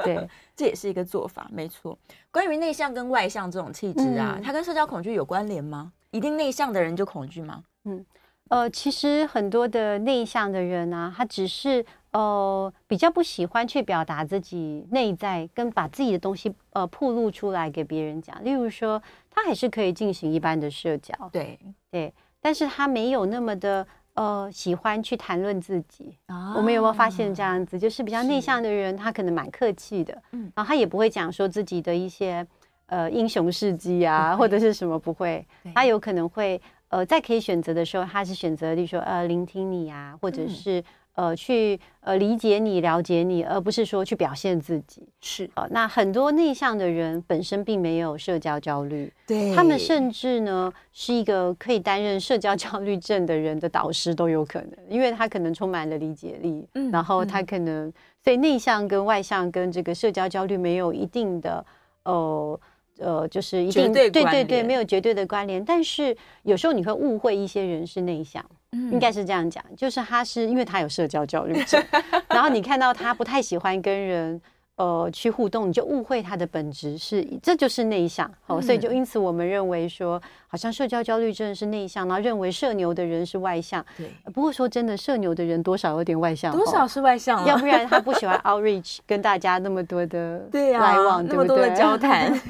[0.04, 1.98] 对， 这也是一个做法，没错。
[2.30, 5.92] 关于内向跟外向这种气质啊，嗯、它跟社交恐惧有关联吗？
[6.10, 7.64] 一定内向的人就恐惧吗？
[7.84, 8.04] 嗯，
[8.50, 18.44] 呃，其实很多的内向的人啊，他只是呃比较不喜欢去表达自己内在，跟把自己的东西呃暴露出来给别人讲。
[18.44, 21.58] 例如说，他还是可以进行一般的社交，对
[21.90, 23.84] 对，但是他没有那么的。
[24.14, 27.78] 呃，喜欢去谈论自己，啊、我们有没有发现这样子？
[27.78, 32.46] 就是比较内向的人，他可能蛮客气的，嗯，然后他也不会讲说自己的一些
[32.86, 40.80] 呃英雄事迹啊，或者是什么不会， 他有可能会呃在可以选择的时候，他是选择，例如说呃聆听你啊，或者是。
[40.80, 45.08] 嗯呃，去呃理解你、了解你，而不是说去表现自己。
[45.20, 45.48] 是。
[45.54, 61.64] 呃，那很多内向的人本身并没有社交焦虑，对，他们甚至呢是一个可以担任社交焦虑症的人的导师都有可能，因为他可能充满了理解力，嗯，然后他可能、嗯、所以内向跟外向跟这个社交焦虑没有一定的
[62.02, 62.60] 呃
[62.98, 68.44] 呃，就是一定对对对，没有绝对的关联，但是有时候你会误会一些人是内向。
[68.90, 71.80] 应该是这样讲，就是他是因为他有社交焦虑症，
[72.28, 74.40] 然后你看到他不太喜欢跟人
[74.76, 83.84] 呃去互动，你就误会他的本质是这就是内向哦，所以就因此我们认为说，好像社交焦虑症是内向，然后认为社牛的人是外向。
[83.96, 92.32] 对，不过说真的，社牛的人多少有点外向，多少是外向，要不然他不喜欢 outreach 跟大家那么多的 对来往，那么多的交谈。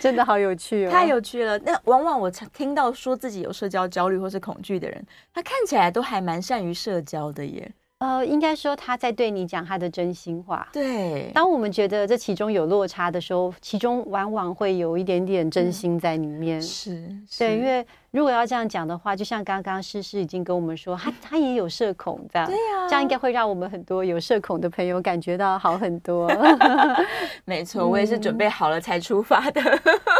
[0.00, 1.58] 真的好有趣哦， 太有趣了。
[1.58, 7.70] 那往往我听到说自己有社交焦虑或是恐惧的人，他看起来都还蛮善于社交的耶。
[8.02, 10.68] 呃，应该说他在对你讲他的真心话。
[10.72, 16.58] 对，当我们觉得这其中有落差的时候，其中往往会有一点点真心在里面。
[16.58, 16.90] 嗯、是，
[17.30, 17.86] 是，对，因为。
[18.12, 26.30] 如果要这样讲的话，就像刚刚诗诗已经跟我们说，他他也有社恐，这样，对呀、啊，这样应该会让我们很多有社恐的朋友感觉到好很多。
[27.46, 29.62] 没错，我也是准备好了才出发的。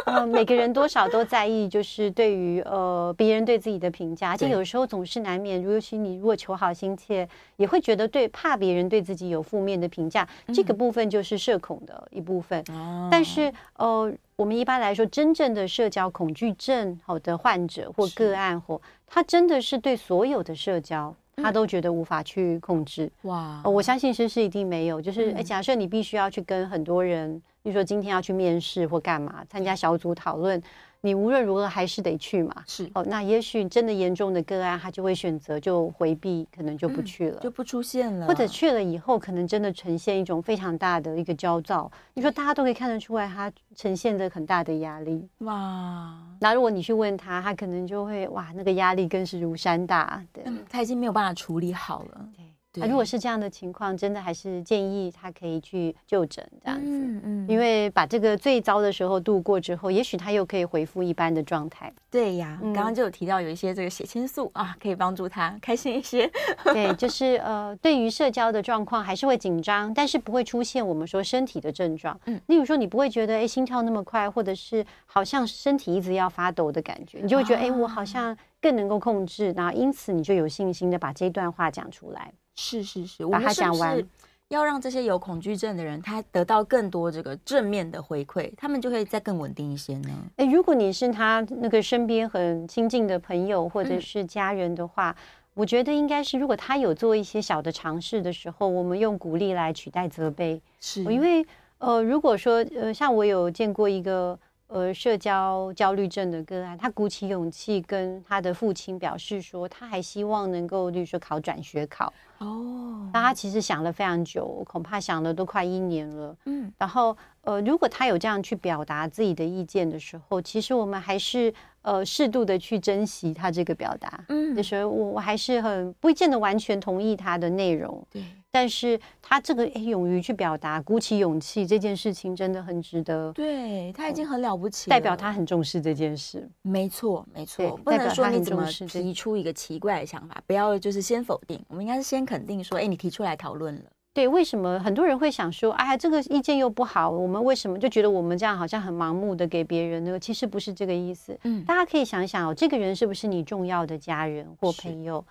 [0.06, 5.60] 嗯、 呃，每个人多少都在意，就是对于呃别人对自己的评价，就有时候总是难免。
[5.60, 12.58] 尤其你如果求好心切，也会觉得对怕别人对自己有负面的评价，嗯、这个部分就是社恐的一部分。
[12.70, 14.10] 哦、但是呃。
[14.36, 23.10] 我们一般来说，真正的社交恐惧症好的患者或个案或他真的是对所有的社交，他都觉得无法去控制。
[23.22, 25.00] 哇，我相信诗诗一定没有。
[25.00, 30.60] 就是，假设你必须要去跟很多人，比如说今天要去面试或干嘛，参加小组讨论。
[31.04, 33.04] 你无论如何还是得去嘛，是哦。
[33.08, 38.26] 那也许真的严重的个案，他就会选择就回避，可能就不去了，嗯、就不出现了。
[38.28, 41.90] 或者去了以后，可能真的呈现一种非常大的一个焦躁。
[42.14, 45.28] 你说大家都可以看得出来，他呈现着很大的压力。
[45.38, 46.16] 哇！
[46.38, 50.24] 那如果你去问他，他可能就会哇，那个压力更是如山大。
[50.32, 52.28] 对，嗯、他已经没有办法处理好了。
[52.36, 61.92] 对，如果是这样的情况，真的还是建议他可以去就诊这样子，嗯嗯，因为把这个最糟的时候度过之后，也许他又可以恢复一般的状态。
[62.10, 66.30] 对呀，刚刚就有提到有一些这个血清素啊，可以帮助他开心一些。
[66.64, 72.18] 对，就是呃，对于社交的状况还是会紧张，但是不会出现我们说身体的症状。
[72.26, 82.32] 嗯，例如说你不会觉得哎心跳那么快，或者是好像身体一直要发抖的感觉，你就会觉得哎我好像更能够控制，然后因此你就有信心的把这段话讲出来。
[82.54, 84.02] 是是是，把它讲完，
[84.48, 90.10] 要让这些有恐惧症的人，他得到更多这个正面的回馈，他们就会再更稳定一些呢。
[90.36, 95.16] 哎，如果你是他那个身边很亲近的朋友或者是家人的话，嗯、
[95.54, 100.60] 我觉得应该是，如果他有做一些小的尝试的时候，我们用鼓励来取代责备。
[100.80, 101.44] 是，因为
[101.78, 104.38] 呃，如果说呃，像我有见过一个。
[104.72, 112.12] 呃，社交焦虑症的个案，他鼓起勇气跟他的父亲表示说，他还希望能够，例如说考转学考。
[112.38, 116.36] 哦，那他其实想了非常久，恐怕想了都快一年了。
[116.46, 124.24] 嗯，然后呃，如果他有这样去表达自己的意见的时候，其实我们还是呃适度的去珍惜他这个表达。
[124.28, 128.04] 嗯，就是我我还是很不见得完全同意他的内容。
[128.10, 128.22] 对。
[128.54, 133.32] 但是他这个勇于去表达，鼓起勇气这件事情真的很值得。
[133.32, 136.46] 对，他已经很了不起，代表他很重视这件事。
[136.60, 143.82] 没错，没错，不能说你怎么提出一个奇怪的想法，不要就是先否定，我们应该是先肯定说，哎，你提出来讨论了。
[144.14, 150.18] 对，为什么很多人会想说，哎，这个意见又不好，我们为什么就觉得我们这样好像很盲目的给别人呢？
[150.18, 151.38] 其实不是这个意思。
[151.44, 155.24] 嗯，大家可以想想哦，这个人是不是你重要的家人或朋友？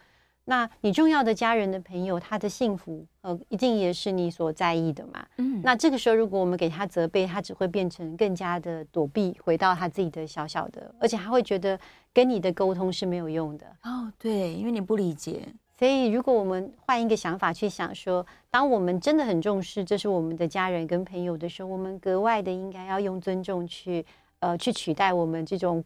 [0.44, 5.24] 那你重要的家人的朋友，他的幸福，呃，一定也是你所在意的嘛。
[5.38, 11.80] 嗯，那这个时候，如果我们给他责备，他只会变成更加的躲避，回到他自己的小小的，而且他会觉得
[12.12, 13.68] 跟你的沟通是没有用的。
[13.84, 15.48] 哦，对，因为你不理解。
[15.82, 24.06] 所以，如果我们换一个想法去想说，当我们真的很重视这是我们的家人跟朋友的时候，我们格外的应该要用尊重去，
[24.42, 25.84] 呃，去取代我们这种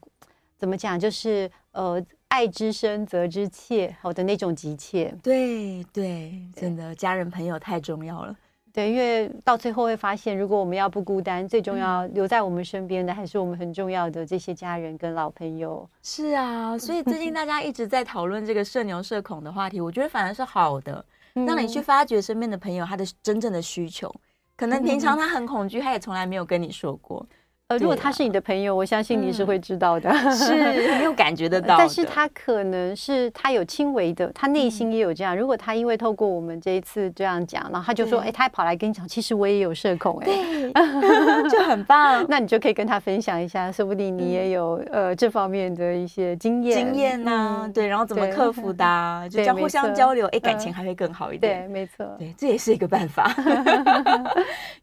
[0.58, 2.06] 怎么讲，就是呃。
[2.28, 5.16] 爱之深，责之切，好的那种急切。
[5.24, 8.36] 对对，真的，家人朋友太重要了。
[8.76, 15.90] 对，因为到最后会发现，如果我们要不孤单，最重要留在我们身边的还是我们很重要的这些家人跟老朋友。
[16.04, 24.14] 是啊，所以最近大家一直在讨论这个社牛社恐的话题，我觉得反而是好的，让你去发掘身边的朋友他的真正的需求。
[24.58, 27.26] 可能平常他很恐惧，他也从来没有跟你说过。
[27.68, 31.76] 呃，如果他是你的朋友，我相信你是会知道的， 是没有感觉得到。
[31.80, 35.36] 但是他可能是他有轻微的，他内心也有这样。
[35.36, 42.24] 如果他因为透过我们这一次这样讲，然后他就说，哎，他还跑来跟你讲，其实我也有社恐，哎，对，就很棒。
[42.30, 48.86] 那你就可以跟他分享一下，说不定你也有呃这方面的一些经验经验呐，对，然后怎么克服的，
[49.28, 51.64] 就这样互相交流，哎，感情还会更好一点。
[51.64, 53.36] 对，没错，对，这也是一个办法。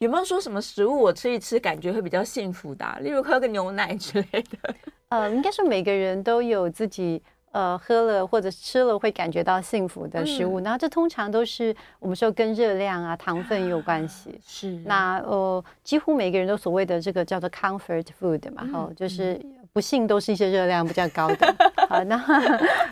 [0.00, 2.71] 有没有说什么食物我吃一吃，感觉会比较幸福？
[3.00, 4.74] 例如喝个牛奶之类的，
[5.10, 14.30] 呃，应该是每个人都有自己呃喝了或者吃了会感觉到幸福的食物，嗯、然后这通常都是我们说跟热量啊、糖分有关系。
[14.30, 19.40] 啊、是，那呃，几乎每个人都所谓的这个叫做 comfort food 嘛，哈、嗯，就是
[19.72, 21.54] 不幸都是一些热量比较高的。
[21.88, 22.16] 好，那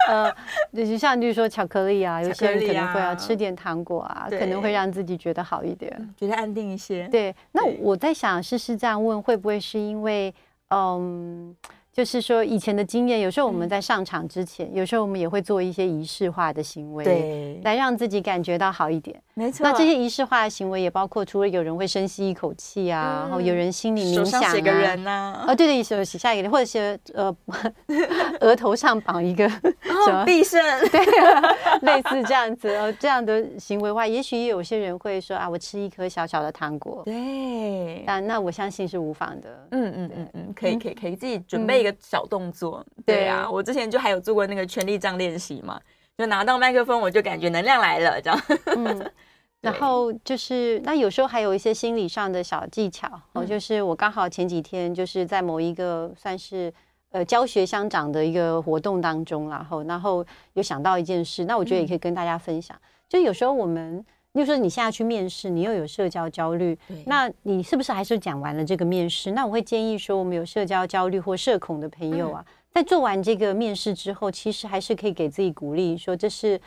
[0.09, 0.35] 呃，
[0.75, 7.07] 就像就是说巧克力啊，有些人可能会要吃点糖果啊，可能会让自己觉得好一点，觉得安定一些。
[7.09, 10.35] 对，那我在想，试试这样问，会不会是因为
[10.69, 11.55] 嗯。
[12.01, 19.21] 就是说，以前的经验，有时候我们在上场之前，嗯、有时候我们也会做一些仪式化的行为，对，来让自己感觉到好一点。
[19.35, 27.37] 没错，那这些仪式化的行为也包括，除了有人会深吸一口气啊，嗯、然后有人心里冥想啊，写个人呐、啊，哦，对对，手写下一个人，或者写呃，
[28.41, 30.59] 额头上绑一个什么必胜，
[30.91, 39.69] 对、啊，类似这样子哦，这样的行为的话，也许也有些人会说啊，我吃一颗小小的糖果，对，但那我相信是无妨的。
[39.73, 41.81] 嗯嗯嗯嗯，可以可以可以，自己准备。
[41.81, 43.27] 一个小动作，对。
[43.27, 45.81] 啊，我之前就还有做过那个权力杖练习嘛，
[46.17, 48.41] 就拿到麦克风，我就感觉能量来了，这样。
[48.77, 49.11] 嗯，
[49.61, 56.73] 然后就是那有时候还有一些心理上的小技巧，哦，就是我刚好前几天就是在某一个算是
[57.11, 60.25] 呃教学相长的一个活动当中，然后然后
[60.55, 62.77] 有想到一件事，那我觉得也可以跟大家分享，
[63.09, 64.05] 就有时候我们。
[64.35, 69.33] 就是说你现在去面试，你又有社交焦虑，那你是不是还是讲完了这个面试？
[69.33, 76.61] 那我会建议说，我们有社交焦虑或社恐的朋友啊，在做完这个面试之后，其实还是可以给自己鼓励，说这是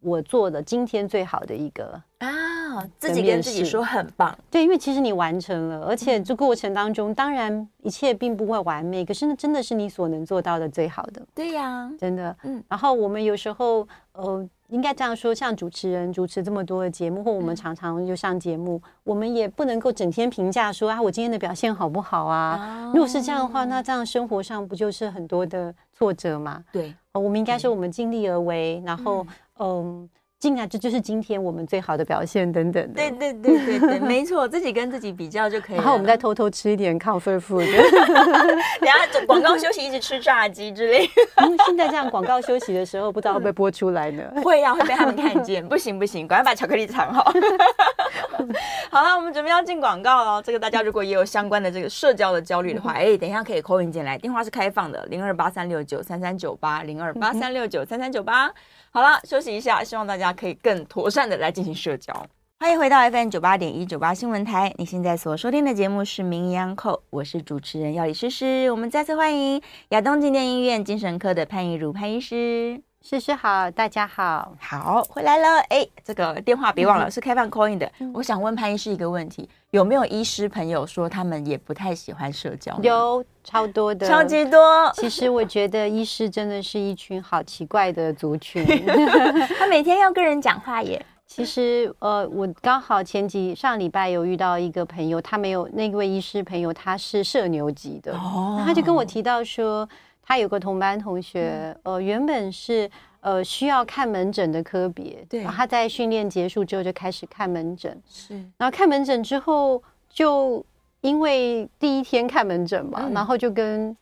[0.00, 4.38] 我做的今天最好的一个啊，自己跟自己说很棒。
[4.48, 11.20] 对，因为其实你完成了，而且这过程当中，当然一切并不会完美，可是那真的是你所能做到的最好的。
[11.34, 12.36] 对呀，真的。
[12.44, 13.86] 嗯，然后我们有时候
[14.18, 14.48] 呃。
[14.70, 22.84] 应该这样说，像主持人主持这么多的节目，或我们常常就上节目，嗯、我们也不能够整天评价说啊，我今天的表现好不好啊？
[22.84, 26.62] 哦、如果是这样的话，那这样生活上不就是很多的挫折嘛？
[26.70, 30.02] 对，我们应该说我们尽力而为，然后嗯。
[30.02, 30.10] 嗯
[30.40, 32.94] 进来，这就是今天我们最好的表现，等等的。
[32.94, 35.82] 对对对对对，没错，自己跟自己比较就可以 了。
[35.82, 37.66] 然后我们再偷偷吃一点 comfort food。
[38.78, 41.10] 等下广告休息，一直吃炸鸡之类。
[41.66, 44.22] 现在这样广告休息的时候，不知道会不会播出来呢？
[44.44, 45.66] 会呀，会被他们看见。
[45.68, 47.32] 不行不行，赶快把巧克力藏好。
[48.92, 50.40] 好了，我们准备要进广告了。
[50.40, 58.48] 这个大家如果也有相关的这个社交的焦虑的话，哎，等一下可以 call in 进来，电话是开放的，零二八三六九三三九八，零二八三六九三三九八。
[58.90, 62.12] 好了，休息一下，希望大家可以更妥善的来进行社交。
[62.58, 68.70] 欢迎回到 FM 九八点一九八新闻台，你现在所收听的节目是《名医安扣》，我是主持人药理诗诗。
[68.70, 72.82] 我们再次欢迎亚东纪念医院精神科的潘怡如潘医师。
[73.10, 75.60] 诗诗好，大家好，好回来了。
[75.70, 77.90] 哎，这个电话别忘了是开放 call in 的。
[78.00, 82.78] 嗯、我想问潘医师一个问题：有没有医师朋友说他们也不太喜欢社交？
[82.82, 84.92] 有超多的，超级多。
[84.92, 88.62] 其实我觉得医师真的是一群好奇怪的族群，
[89.58, 91.02] 他每天要跟人讲话耶。
[91.26, 99.88] 其实呃，我刚好前几上礼拜有遇到一个朋友，他没有那位医师朋友，他是社牛级的，哦，他就跟我提到说。
[100.28, 102.88] 他有个同班同学，呃，原本是
[103.20, 110.62] 呃需要看门诊的科别，对，然后他在训练结束之后就开始看门诊，是，然后看门诊之后，就
[111.00, 113.96] 因为第一天看门诊嘛，嗯、然后就跟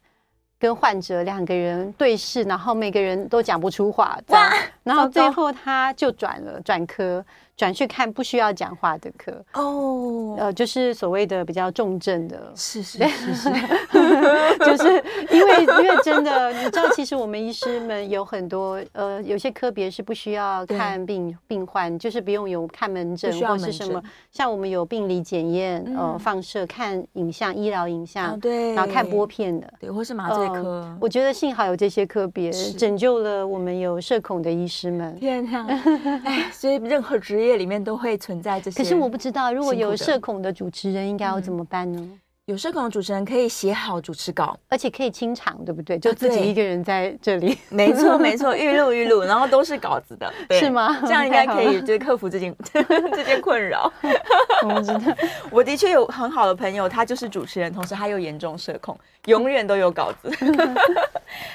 [0.58, 4.52] 跟患者两个人对视，然后每个人都讲不出话，哇，
[4.86, 7.24] 然后最后他就转了转科。
[7.56, 9.32] 转去看不需要讲话的科。
[9.54, 13.50] 哦，呃，就是所谓的比较重症的，是是是是，
[14.60, 30.94] 就是因为因为真的，你知道，其实我们医师们有很多呃，有些科别是不需要看病病患，就是不用有看门诊或是什么，像我们有病理检验，呃，放射看影像，医疗影像，对，然后看玻片的，对，或是麻醉科。
[31.00, 35.16] 我觉得幸好有这些科别，拯救了我们有社恐的医师们。
[35.18, 35.66] 天哪，
[36.24, 37.46] 哎，所以任何职业。
[37.46, 42.00] 业里面都会存在这些，可是我不知道，如果有社恐的主持人，应该要怎么办呢？
[42.00, 45.96] 嗯、有社恐的主持人可以写好主持稿，而且可以清场，对不对？
[45.96, 50.98] 就自己一个人在这里，没错没错， 预录预录，然后都是稿子的，是吗？
[51.02, 52.52] 这样应该可以，就是克服这件
[53.14, 53.92] 这件困扰。
[54.64, 55.14] 我知道，
[55.52, 60.28] 我的确有很好的朋友，他就是主持人，同时他又严重社恐，永远都有稿子。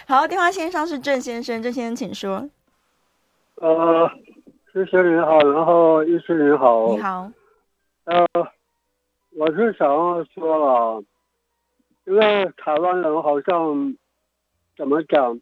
[0.07, 2.47] 好，电话线上是郑先生，郑先生请说。
[3.62, 4.12] 呃。
[4.74, 6.93] 谢谢你好，然后医师你好。
[6.93, 7.30] 你好。
[8.05, 8.26] 呃，
[9.36, 11.03] 我是想要说啊，
[12.05, 13.97] 因为台湾人好像
[14.78, 15.38] 怎么讲，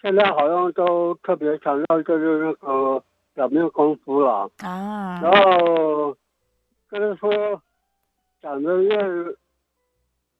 [0.00, 3.02] 现在好像都特别强调就是那个
[3.34, 5.18] 表面功夫了啊。
[5.20, 6.16] 然后
[6.92, 7.60] 就是说，
[8.40, 8.96] 长得越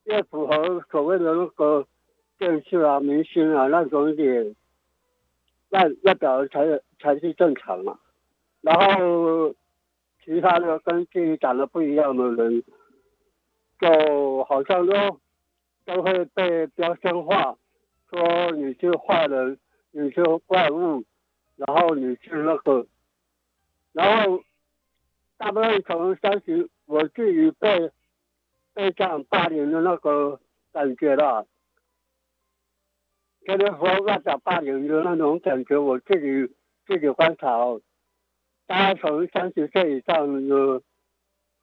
[0.05, 1.85] 越符合所谓的那个
[2.39, 4.55] 电视啊、明星啊那种一点。
[5.73, 7.99] 那那表才才是正常嘛，
[8.61, 9.55] 然后
[10.23, 12.63] 其他的跟自己长得不一样的人，
[13.81, 15.19] 就好像都
[15.87, 17.57] 都会被标签化，
[18.11, 19.59] 说你是坏人，
[19.93, 21.05] 你是怪物，
[21.57, 22.87] 然后你是那个，
[23.95, 24.43] 然后
[25.39, 27.91] 大部分可能相信我自己被
[28.75, 30.39] 被这样霸凌的那个
[30.71, 31.47] 感觉了。
[33.45, 36.55] 跟着说外表霸凌的那种感觉，我自己
[36.87, 37.81] 自己观察哦，
[38.67, 40.83] 大概从三十岁以上的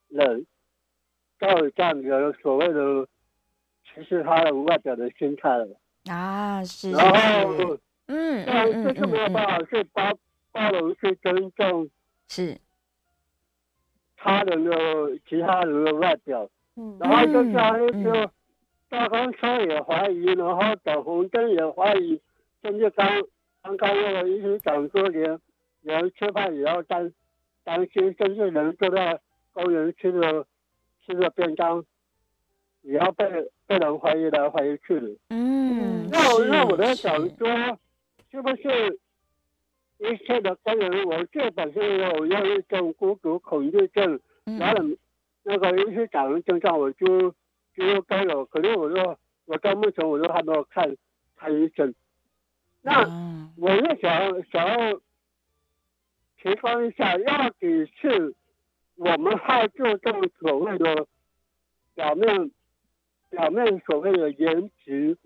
[0.10, 0.46] 人，
[1.40, 3.08] 都有这样的所谓的
[3.86, 5.80] 其实他的外表的心态了。
[6.10, 6.92] 啊，是。
[6.92, 7.78] 然后，
[8.08, 10.18] 嗯，但就这是没有办法，去包
[10.52, 11.90] 包容，是尊重，
[12.28, 12.58] 是
[14.18, 14.72] 他人的
[15.28, 16.50] 其他人的外表。
[16.76, 18.32] 嗯，然后就这样就。
[18.90, 22.20] 大公车也怀疑，然后等红灯也怀疑，
[22.64, 23.08] 甚至刚
[23.62, 25.40] 刚刚那个医生讲说，连
[25.82, 27.14] 连吃饭也要担
[27.64, 29.20] 担心，甚至人坐在
[29.54, 30.44] 公园吃的
[31.06, 31.86] 吃的便当，
[32.82, 33.26] 也要被
[33.68, 35.16] 被人怀疑来怀疑去的。
[35.30, 37.48] 嗯，那我那我在想说，
[38.32, 39.00] 是不是
[40.00, 41.06] 一切的根源？
[41.06, 44.84] 我这本身有忧郁症、孤独、恐惧症，然后
[45.44, 47.36] 那个医生讲的症状，我就。
[47.80, 50.98] 因为该有，可能我说，我到目前我都还没有看
[51.38, 51.96] 看医生。
[52.82, 53.08] 那
[53.56, 55.00] 我又想想要
[56.42, 58.36] 提防一下，到底是
[58.98, 61.08] 我们好注重所谓的
[61.96, 62.52] 表面，
[63.30, 65.18] 表面所谓的颜值，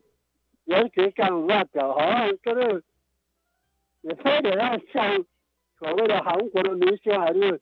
[0.65, 2.83] 颜值上外表，好像就是
[4.01, 5.25] 你非得要像
[5.79, 7.59] 所谓的韩国的明星，还是？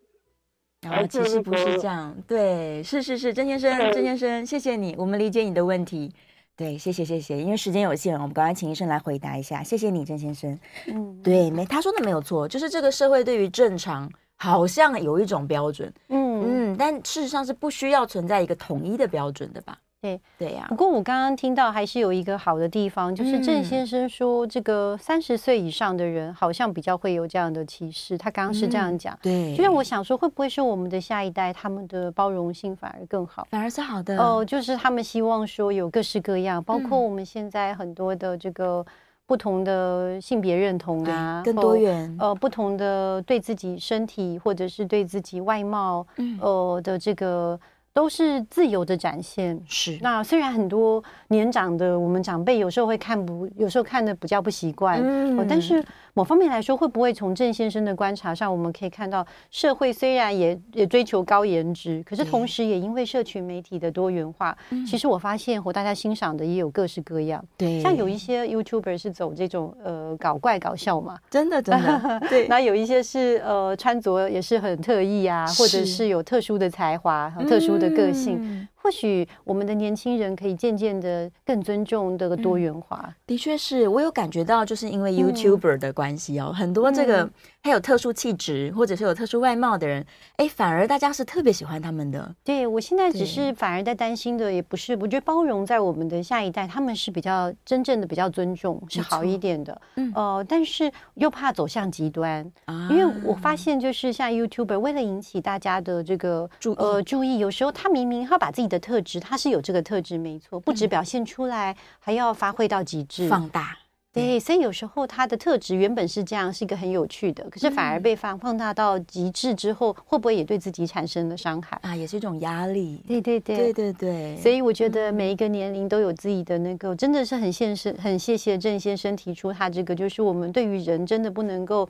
[0.89, 6.11] 啊，其实不是这样，对，是是是，郑先生，郑先生，谢谢你，我们理解你的问题，
[6.55, 10.57] 对，谢谢谢谢，因为时间有限，我们赶快请医生来回答一下，谢谢你，郑先生，
[10.87, 19.77] 嗯，对，没，他说的没有错，就是这个社会对于正常好像有一种标准，嗯嗯，但事实上是不需要存在一个统一的标准的吧？
[20.01, 28.17] 对对呀，不过我刚刚听到还是有一个好的地方，就是郑先生说，这个三十岁以上的人好像比较会有这样的歧视。
[28.17, 38.83] 他刚刚是这样讲，对，就让我想说，会不会是我们的下一代，他们的包容性反而更好，反而是好的哦，就是他们希望说有各式各样，包括我们现在很多的这个
[39.27, 46.07] 不同的性别认同啊，更多元，呃，不同的对自己身体或者是对自己外貌，
[46.41, 47.59] 呃的这个。
[47.93, 49.97] 都是自由的展现，是。
[50.01, 55.83] 那虽然很多年长的我们长辈有时候会看不，有时候看的比较不习惯，嗯、哦，但是
[56.13, 67.43] 某方面来说，会不会从郑先生的观察上，我们可以看到，社会虽然也也追求高颜值，可是同时也因为社群媒体的多元化，对其实我发现和大家欣赏的也有各式各样。
[67.57, 72.21] 对，像有一些 YouTuber 是走这种呃搞怪搞笑嘛，真的真的。
[72.29, 77.91] 对，那有一些是呃穿着也是很特意啊，或者是有特殊的才华，很特殊的。
[77.91, 83.03] 个性，嗯、或许我们的年轻人可以渐渐的更尊重这个多元化。
[83.07, 87.29] 嗯、的确是我有感觉到，就是因为 YouTuber 的关系哦，嗯、很多这个
[87.63, 90.05] 他有特殊气质或者是有特殊外貌的人，
[90.37, 92.33] 哎，反而大家是特别喜欢他们的。
[92.43, 99.81] 对，我现在只是反而在担心的，也不是，我觉得包容在我们的下一代，他们是比较真正的比较尊重，是好一点的。
[99.95, 107.71] 嗯，呃，但是又怕走向极端，啊、因为我发现就是像 YouTuber 为了引起大家的这个注呃注意，有时候。
[107.73, 113.77] 他明明他把自己的特质，他是有这个特质没错，不止表现出来，还要发挥到极致，放大。
[114.13, 121.95] 对，所以有时候他的特质原本是这样，是一个很有趣的，可是反而被放放大到极致之后，会不会也对自己产生了伤害啊？
[121.95, 123.01] 也是一种压力。
[123.07, 124.37] 对对对对对对。
[124.37, 127.95] 所以我觉得每一个年龄都有自己的那个，真的是很现实。
[127.97, 131.87] 很谢谢郑先生提出他这个，就是我们对于人真的不能够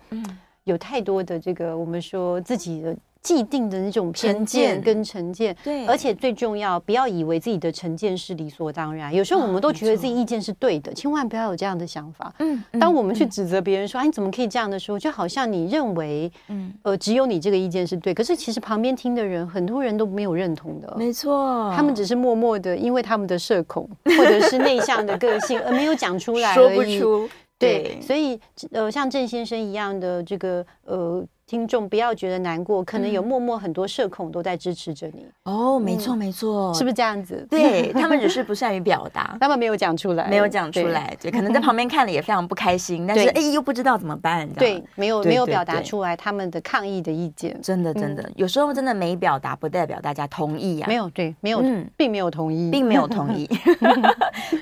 [0.63, 2.95] 有太多的这个，我们说自己的。
[3.23, 9.13] 既定的那种偏见跟成见，对，而且最重要，不要以为自己的成见是理所当然。
[9.13, 12.33] 有时候我们都觉得自己意见是对的，千万不要有这样的想法。
[12.39, 20.91] 嗯，当我们去指责别人说：“哎，你怎么可以这样的时候？”就好像你认为，嗯，呃，只有你这个意见是对，可是其实旁边听的人很多人都没有认同的。
[20.97, 23.87] 没错，他们只是默默的，因为他们的社恐
[24.17, 27.29] 或者是内向的个性而没有讲出来，说不出。
[27.61, 28.39] 对，所以
[28.71, 31.25] 呃，像郑先生一样的这个呃。
[31.51, 35.27] 听众不要觉得难过，可能有默默很多社恐都在支持着你。
[35.43, 37.45] 哦，没错没错，是不是这样子？
[37.49, 47.59] 对， 他们只是不善于表达， 他们没有讲出来，没有讲出来，对，可能在旁边看了也非常不开心， 但是哎又不知道怎么办，对，没有没有表达出来他们的抗议的意见。
[47.61, 50.87] 真的真的，有时候真的没表达，不代表大家同意啊。
[50.87, 51.61] 没有对，没有，
[51.97, 53.45] 并没有同意，并没有同意。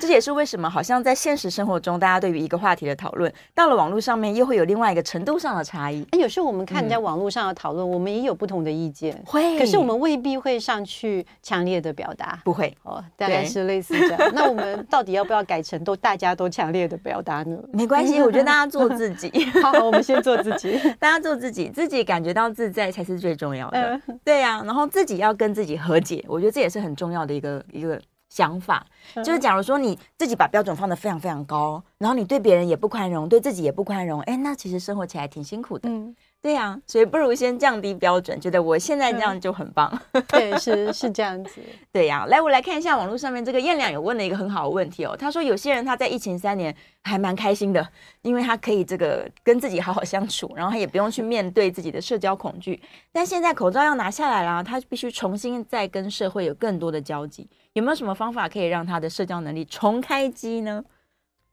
[0.02, 6.04] 这也是为什么，好像在现实生活中，大家对于一个话题的讨论，到了网络上面又会有另外一个程度上的差异。
[6.14, 6.79] 哎，有时候我们看。
[6.80, 14.32] 看人家网络上的讨论，我们也有不同的意见，会，可是我们未必会上去强烈的表达，不会哦，大概是类似这样。
[14.34, 17.58] 那我们到底要不要改成都大家都强烈的表达呢？
[17.74, 19.30] 没关系，我觉得大家做自己，
[19.62, 24.00] 好，好，我们先做自己， 大家做自己，自己感觉到自在才是最重要的。
[24.24, 28.00] 对呀、啊，然后自己要跟自己和解，我觉得这也是很重要的一个一个。
[28.32, 28.86] 想法
[29.24, 35.90] 就是，假如说你自己把标准放得非常非常高，然后你对别人也不宽容，对自己也不宽容，哎，那其实生活起来挺辛苦的。
[35.90, 39.92] 嗯，对呀、啊，所以不如先降低标准，觉得我现在这样就很棒。
[40.14, 41.60] 嗯、 对，是是这样子。
[41.92, 45.18] 对呀、啊，来，我来看一下网络上面这个燕良有问了一个很好的问题哦。
[45.20, 46.74] 他说，有些人他在疫情三年
[47.04, 47.86] 还蛮开心的，
[48.22, 52.82] 因为他可以这个跟自己好好相处，然后他也不用去面对自己的社交恐惧。
[53.12, 57.50] 但现在口罩要拿下来了，他必须重新再跟社会有更多的交集。
[57.74, 60.82] 有没有什么方法可以让他的社交能力重开机呢？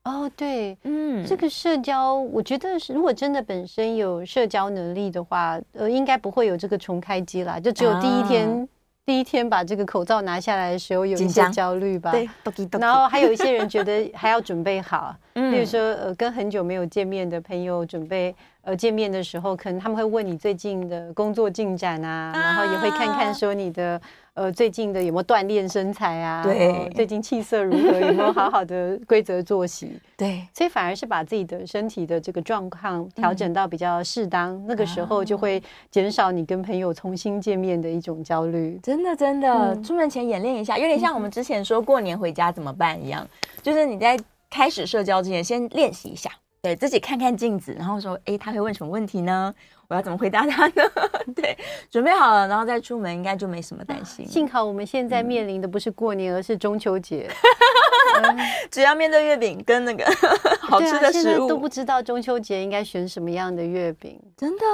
[0.06, 8.68] 哦，对，嗯，这个社交，我觉得是如果真的本身有社交能力的话，呃，应该不会有这个重开机啦，就只有第一天，啊、
[9.04, 12.12] 第一天把这个口罩拿下来的时候有一些焦虑吧。
[12.12, 12.30] 对，
[12.78, 18.32] 然后还有一些人觉得 还要准备好， 嗯，比如说呃，跟很久没有见面的朋友准备
[18.62, 24.00] 呃见面的时候，可能他们会问你最近的工作进展啊，啊然后也会看看说你的。
[24.36, 26.42] 呃，最近的有没有锻炼身材啊？
[26.42, 27.98] 对，最近气色如何？
[27.98, 29.98] 有没有好好的规则作息？
[30.14, 38.78] 对，所以反而是把自己的身体的这个状况调整到比较适当，嗯、那个时候就会减少你跟朋友重新见面的一种焦虑。
[38.82, 43.26] 真的，真的，嗯、出门前演练一下，有点像我们之前说过年回家怎么办一样，
[43.62, 44.18] 就是你在
[44.50, 46.30] 开始社交之前先练习一下，
[46.60, 49.54] 对自己看看镜子，然后说，哎，他会问什么问题呢？
[49.88, 50.82] 我要怎么回答他呢？
[51.34, 51.56] 对，
[51.90, 54.26] 准备好了，然后再出门，应该就没什么担心。
[54.26, 57.28] 幸好我们现在面临的不是过年，而是中秋节。
[58.70, 60.04] 只要面对月饼跟那个
[60.60, 64.20] 好吃的食物，现在都不知道中秋节应该选什么样的月饼。
[64.36, 64.64] 真的？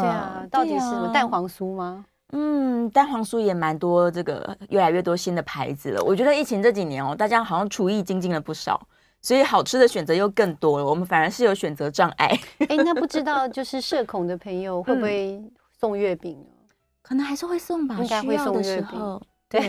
[0.00, 2.04] 对啊，到底是什么蛋黄酥吗？
[2.32, 6.02] 嗯，蛋黄酥也蛮多，这个越来越多新的牌子了。
[6.02, 8.80] 我觉得疫情这几年哦，大家好像厨艺精进了不少。
[9.20, 12.26] 所以好吃的选择又更多了，我们反而是有选择障碍。
[12.60, 15.42] 哎、欸，那不知道就是社恐的朋友会不会
[15.78, 16.46] 送月饼呢？
[16.48, 16.68] 嗯、
[17.02, 19.20] 可能还是会送吧，应该会送月饼。
[19.50, 19.60] 对，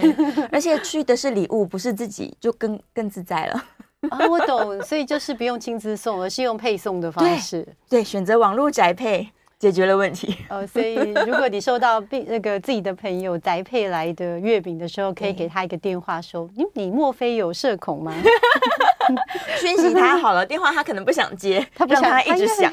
[0.52, 3.66] 而且去的是礼物，不是自己，就更更自在了。
[4.10, 7.64] 啊，我懂，所以就是不用亲自送，而是用配送的方式。
[7.90, 9.30] 对，对，选择网络宅配。
[9.60, 18.14] 解决了问题哦，所以如果你收到并那个自己的朋友宅配来的月饼的时候，可以给他一个电话说：“你你莫非有社恐吗？”
[19.60, 22.72] 讯息他好了，电话他可能不想接， 他不想他一直响。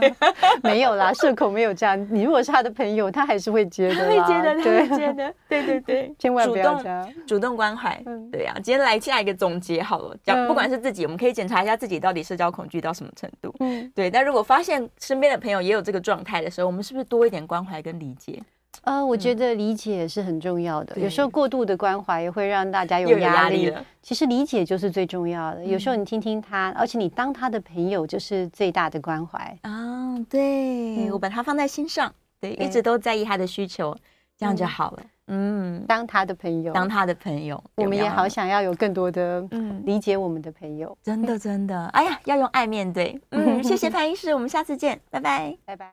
[0.62, 1.98] 没有啦，社恐没有这样。
[2.10, 5.34] 你如果是他的朋友，他还是会接的，会接的，他，会接的。
[5.48, 8.00] 对对对，千万不要这样，主动关怀。
[8.30, 13.54] 对呀，今天来下一个总结好了，讲不管是自己，我们可以检查一下自己到底社交恐惧到什么程度。
[13.60, 14.10] 嗯，对。
[14.10, 18.40] 但如果发现身边的朋友也有这个状态的时候，我们是不是多一点关怀跟理解？
[18.82, 20.94] 呃，我觉得理解是很重要的。
[20.96, 23.66] 嗯、有时候过度的关怀也会让大家有压力。
[23.68, 25.60] 力其实理解就是最重要的。
[25.60, 30.26] 嗯、有时候你听听他，而且你当他的朋友就是最大的关怀啊、哦。
[30.30, 33.94] 对，嗯、我把他放在心上，对，对一直都在意他的需求，
[34.38, 35.02] 这样就好了。
[35.32, 40.88] 嗯，当他的朋友，当他的朋友，我们也好想要有更多的嗯理解我们的朋友。
[40.90, 43.20] 嗯、真的真的，哎呀，要用爱面对。
[43.30, 45.88] 嗯， 谢谢潘医师，我们下次见，拜拜，拜拜。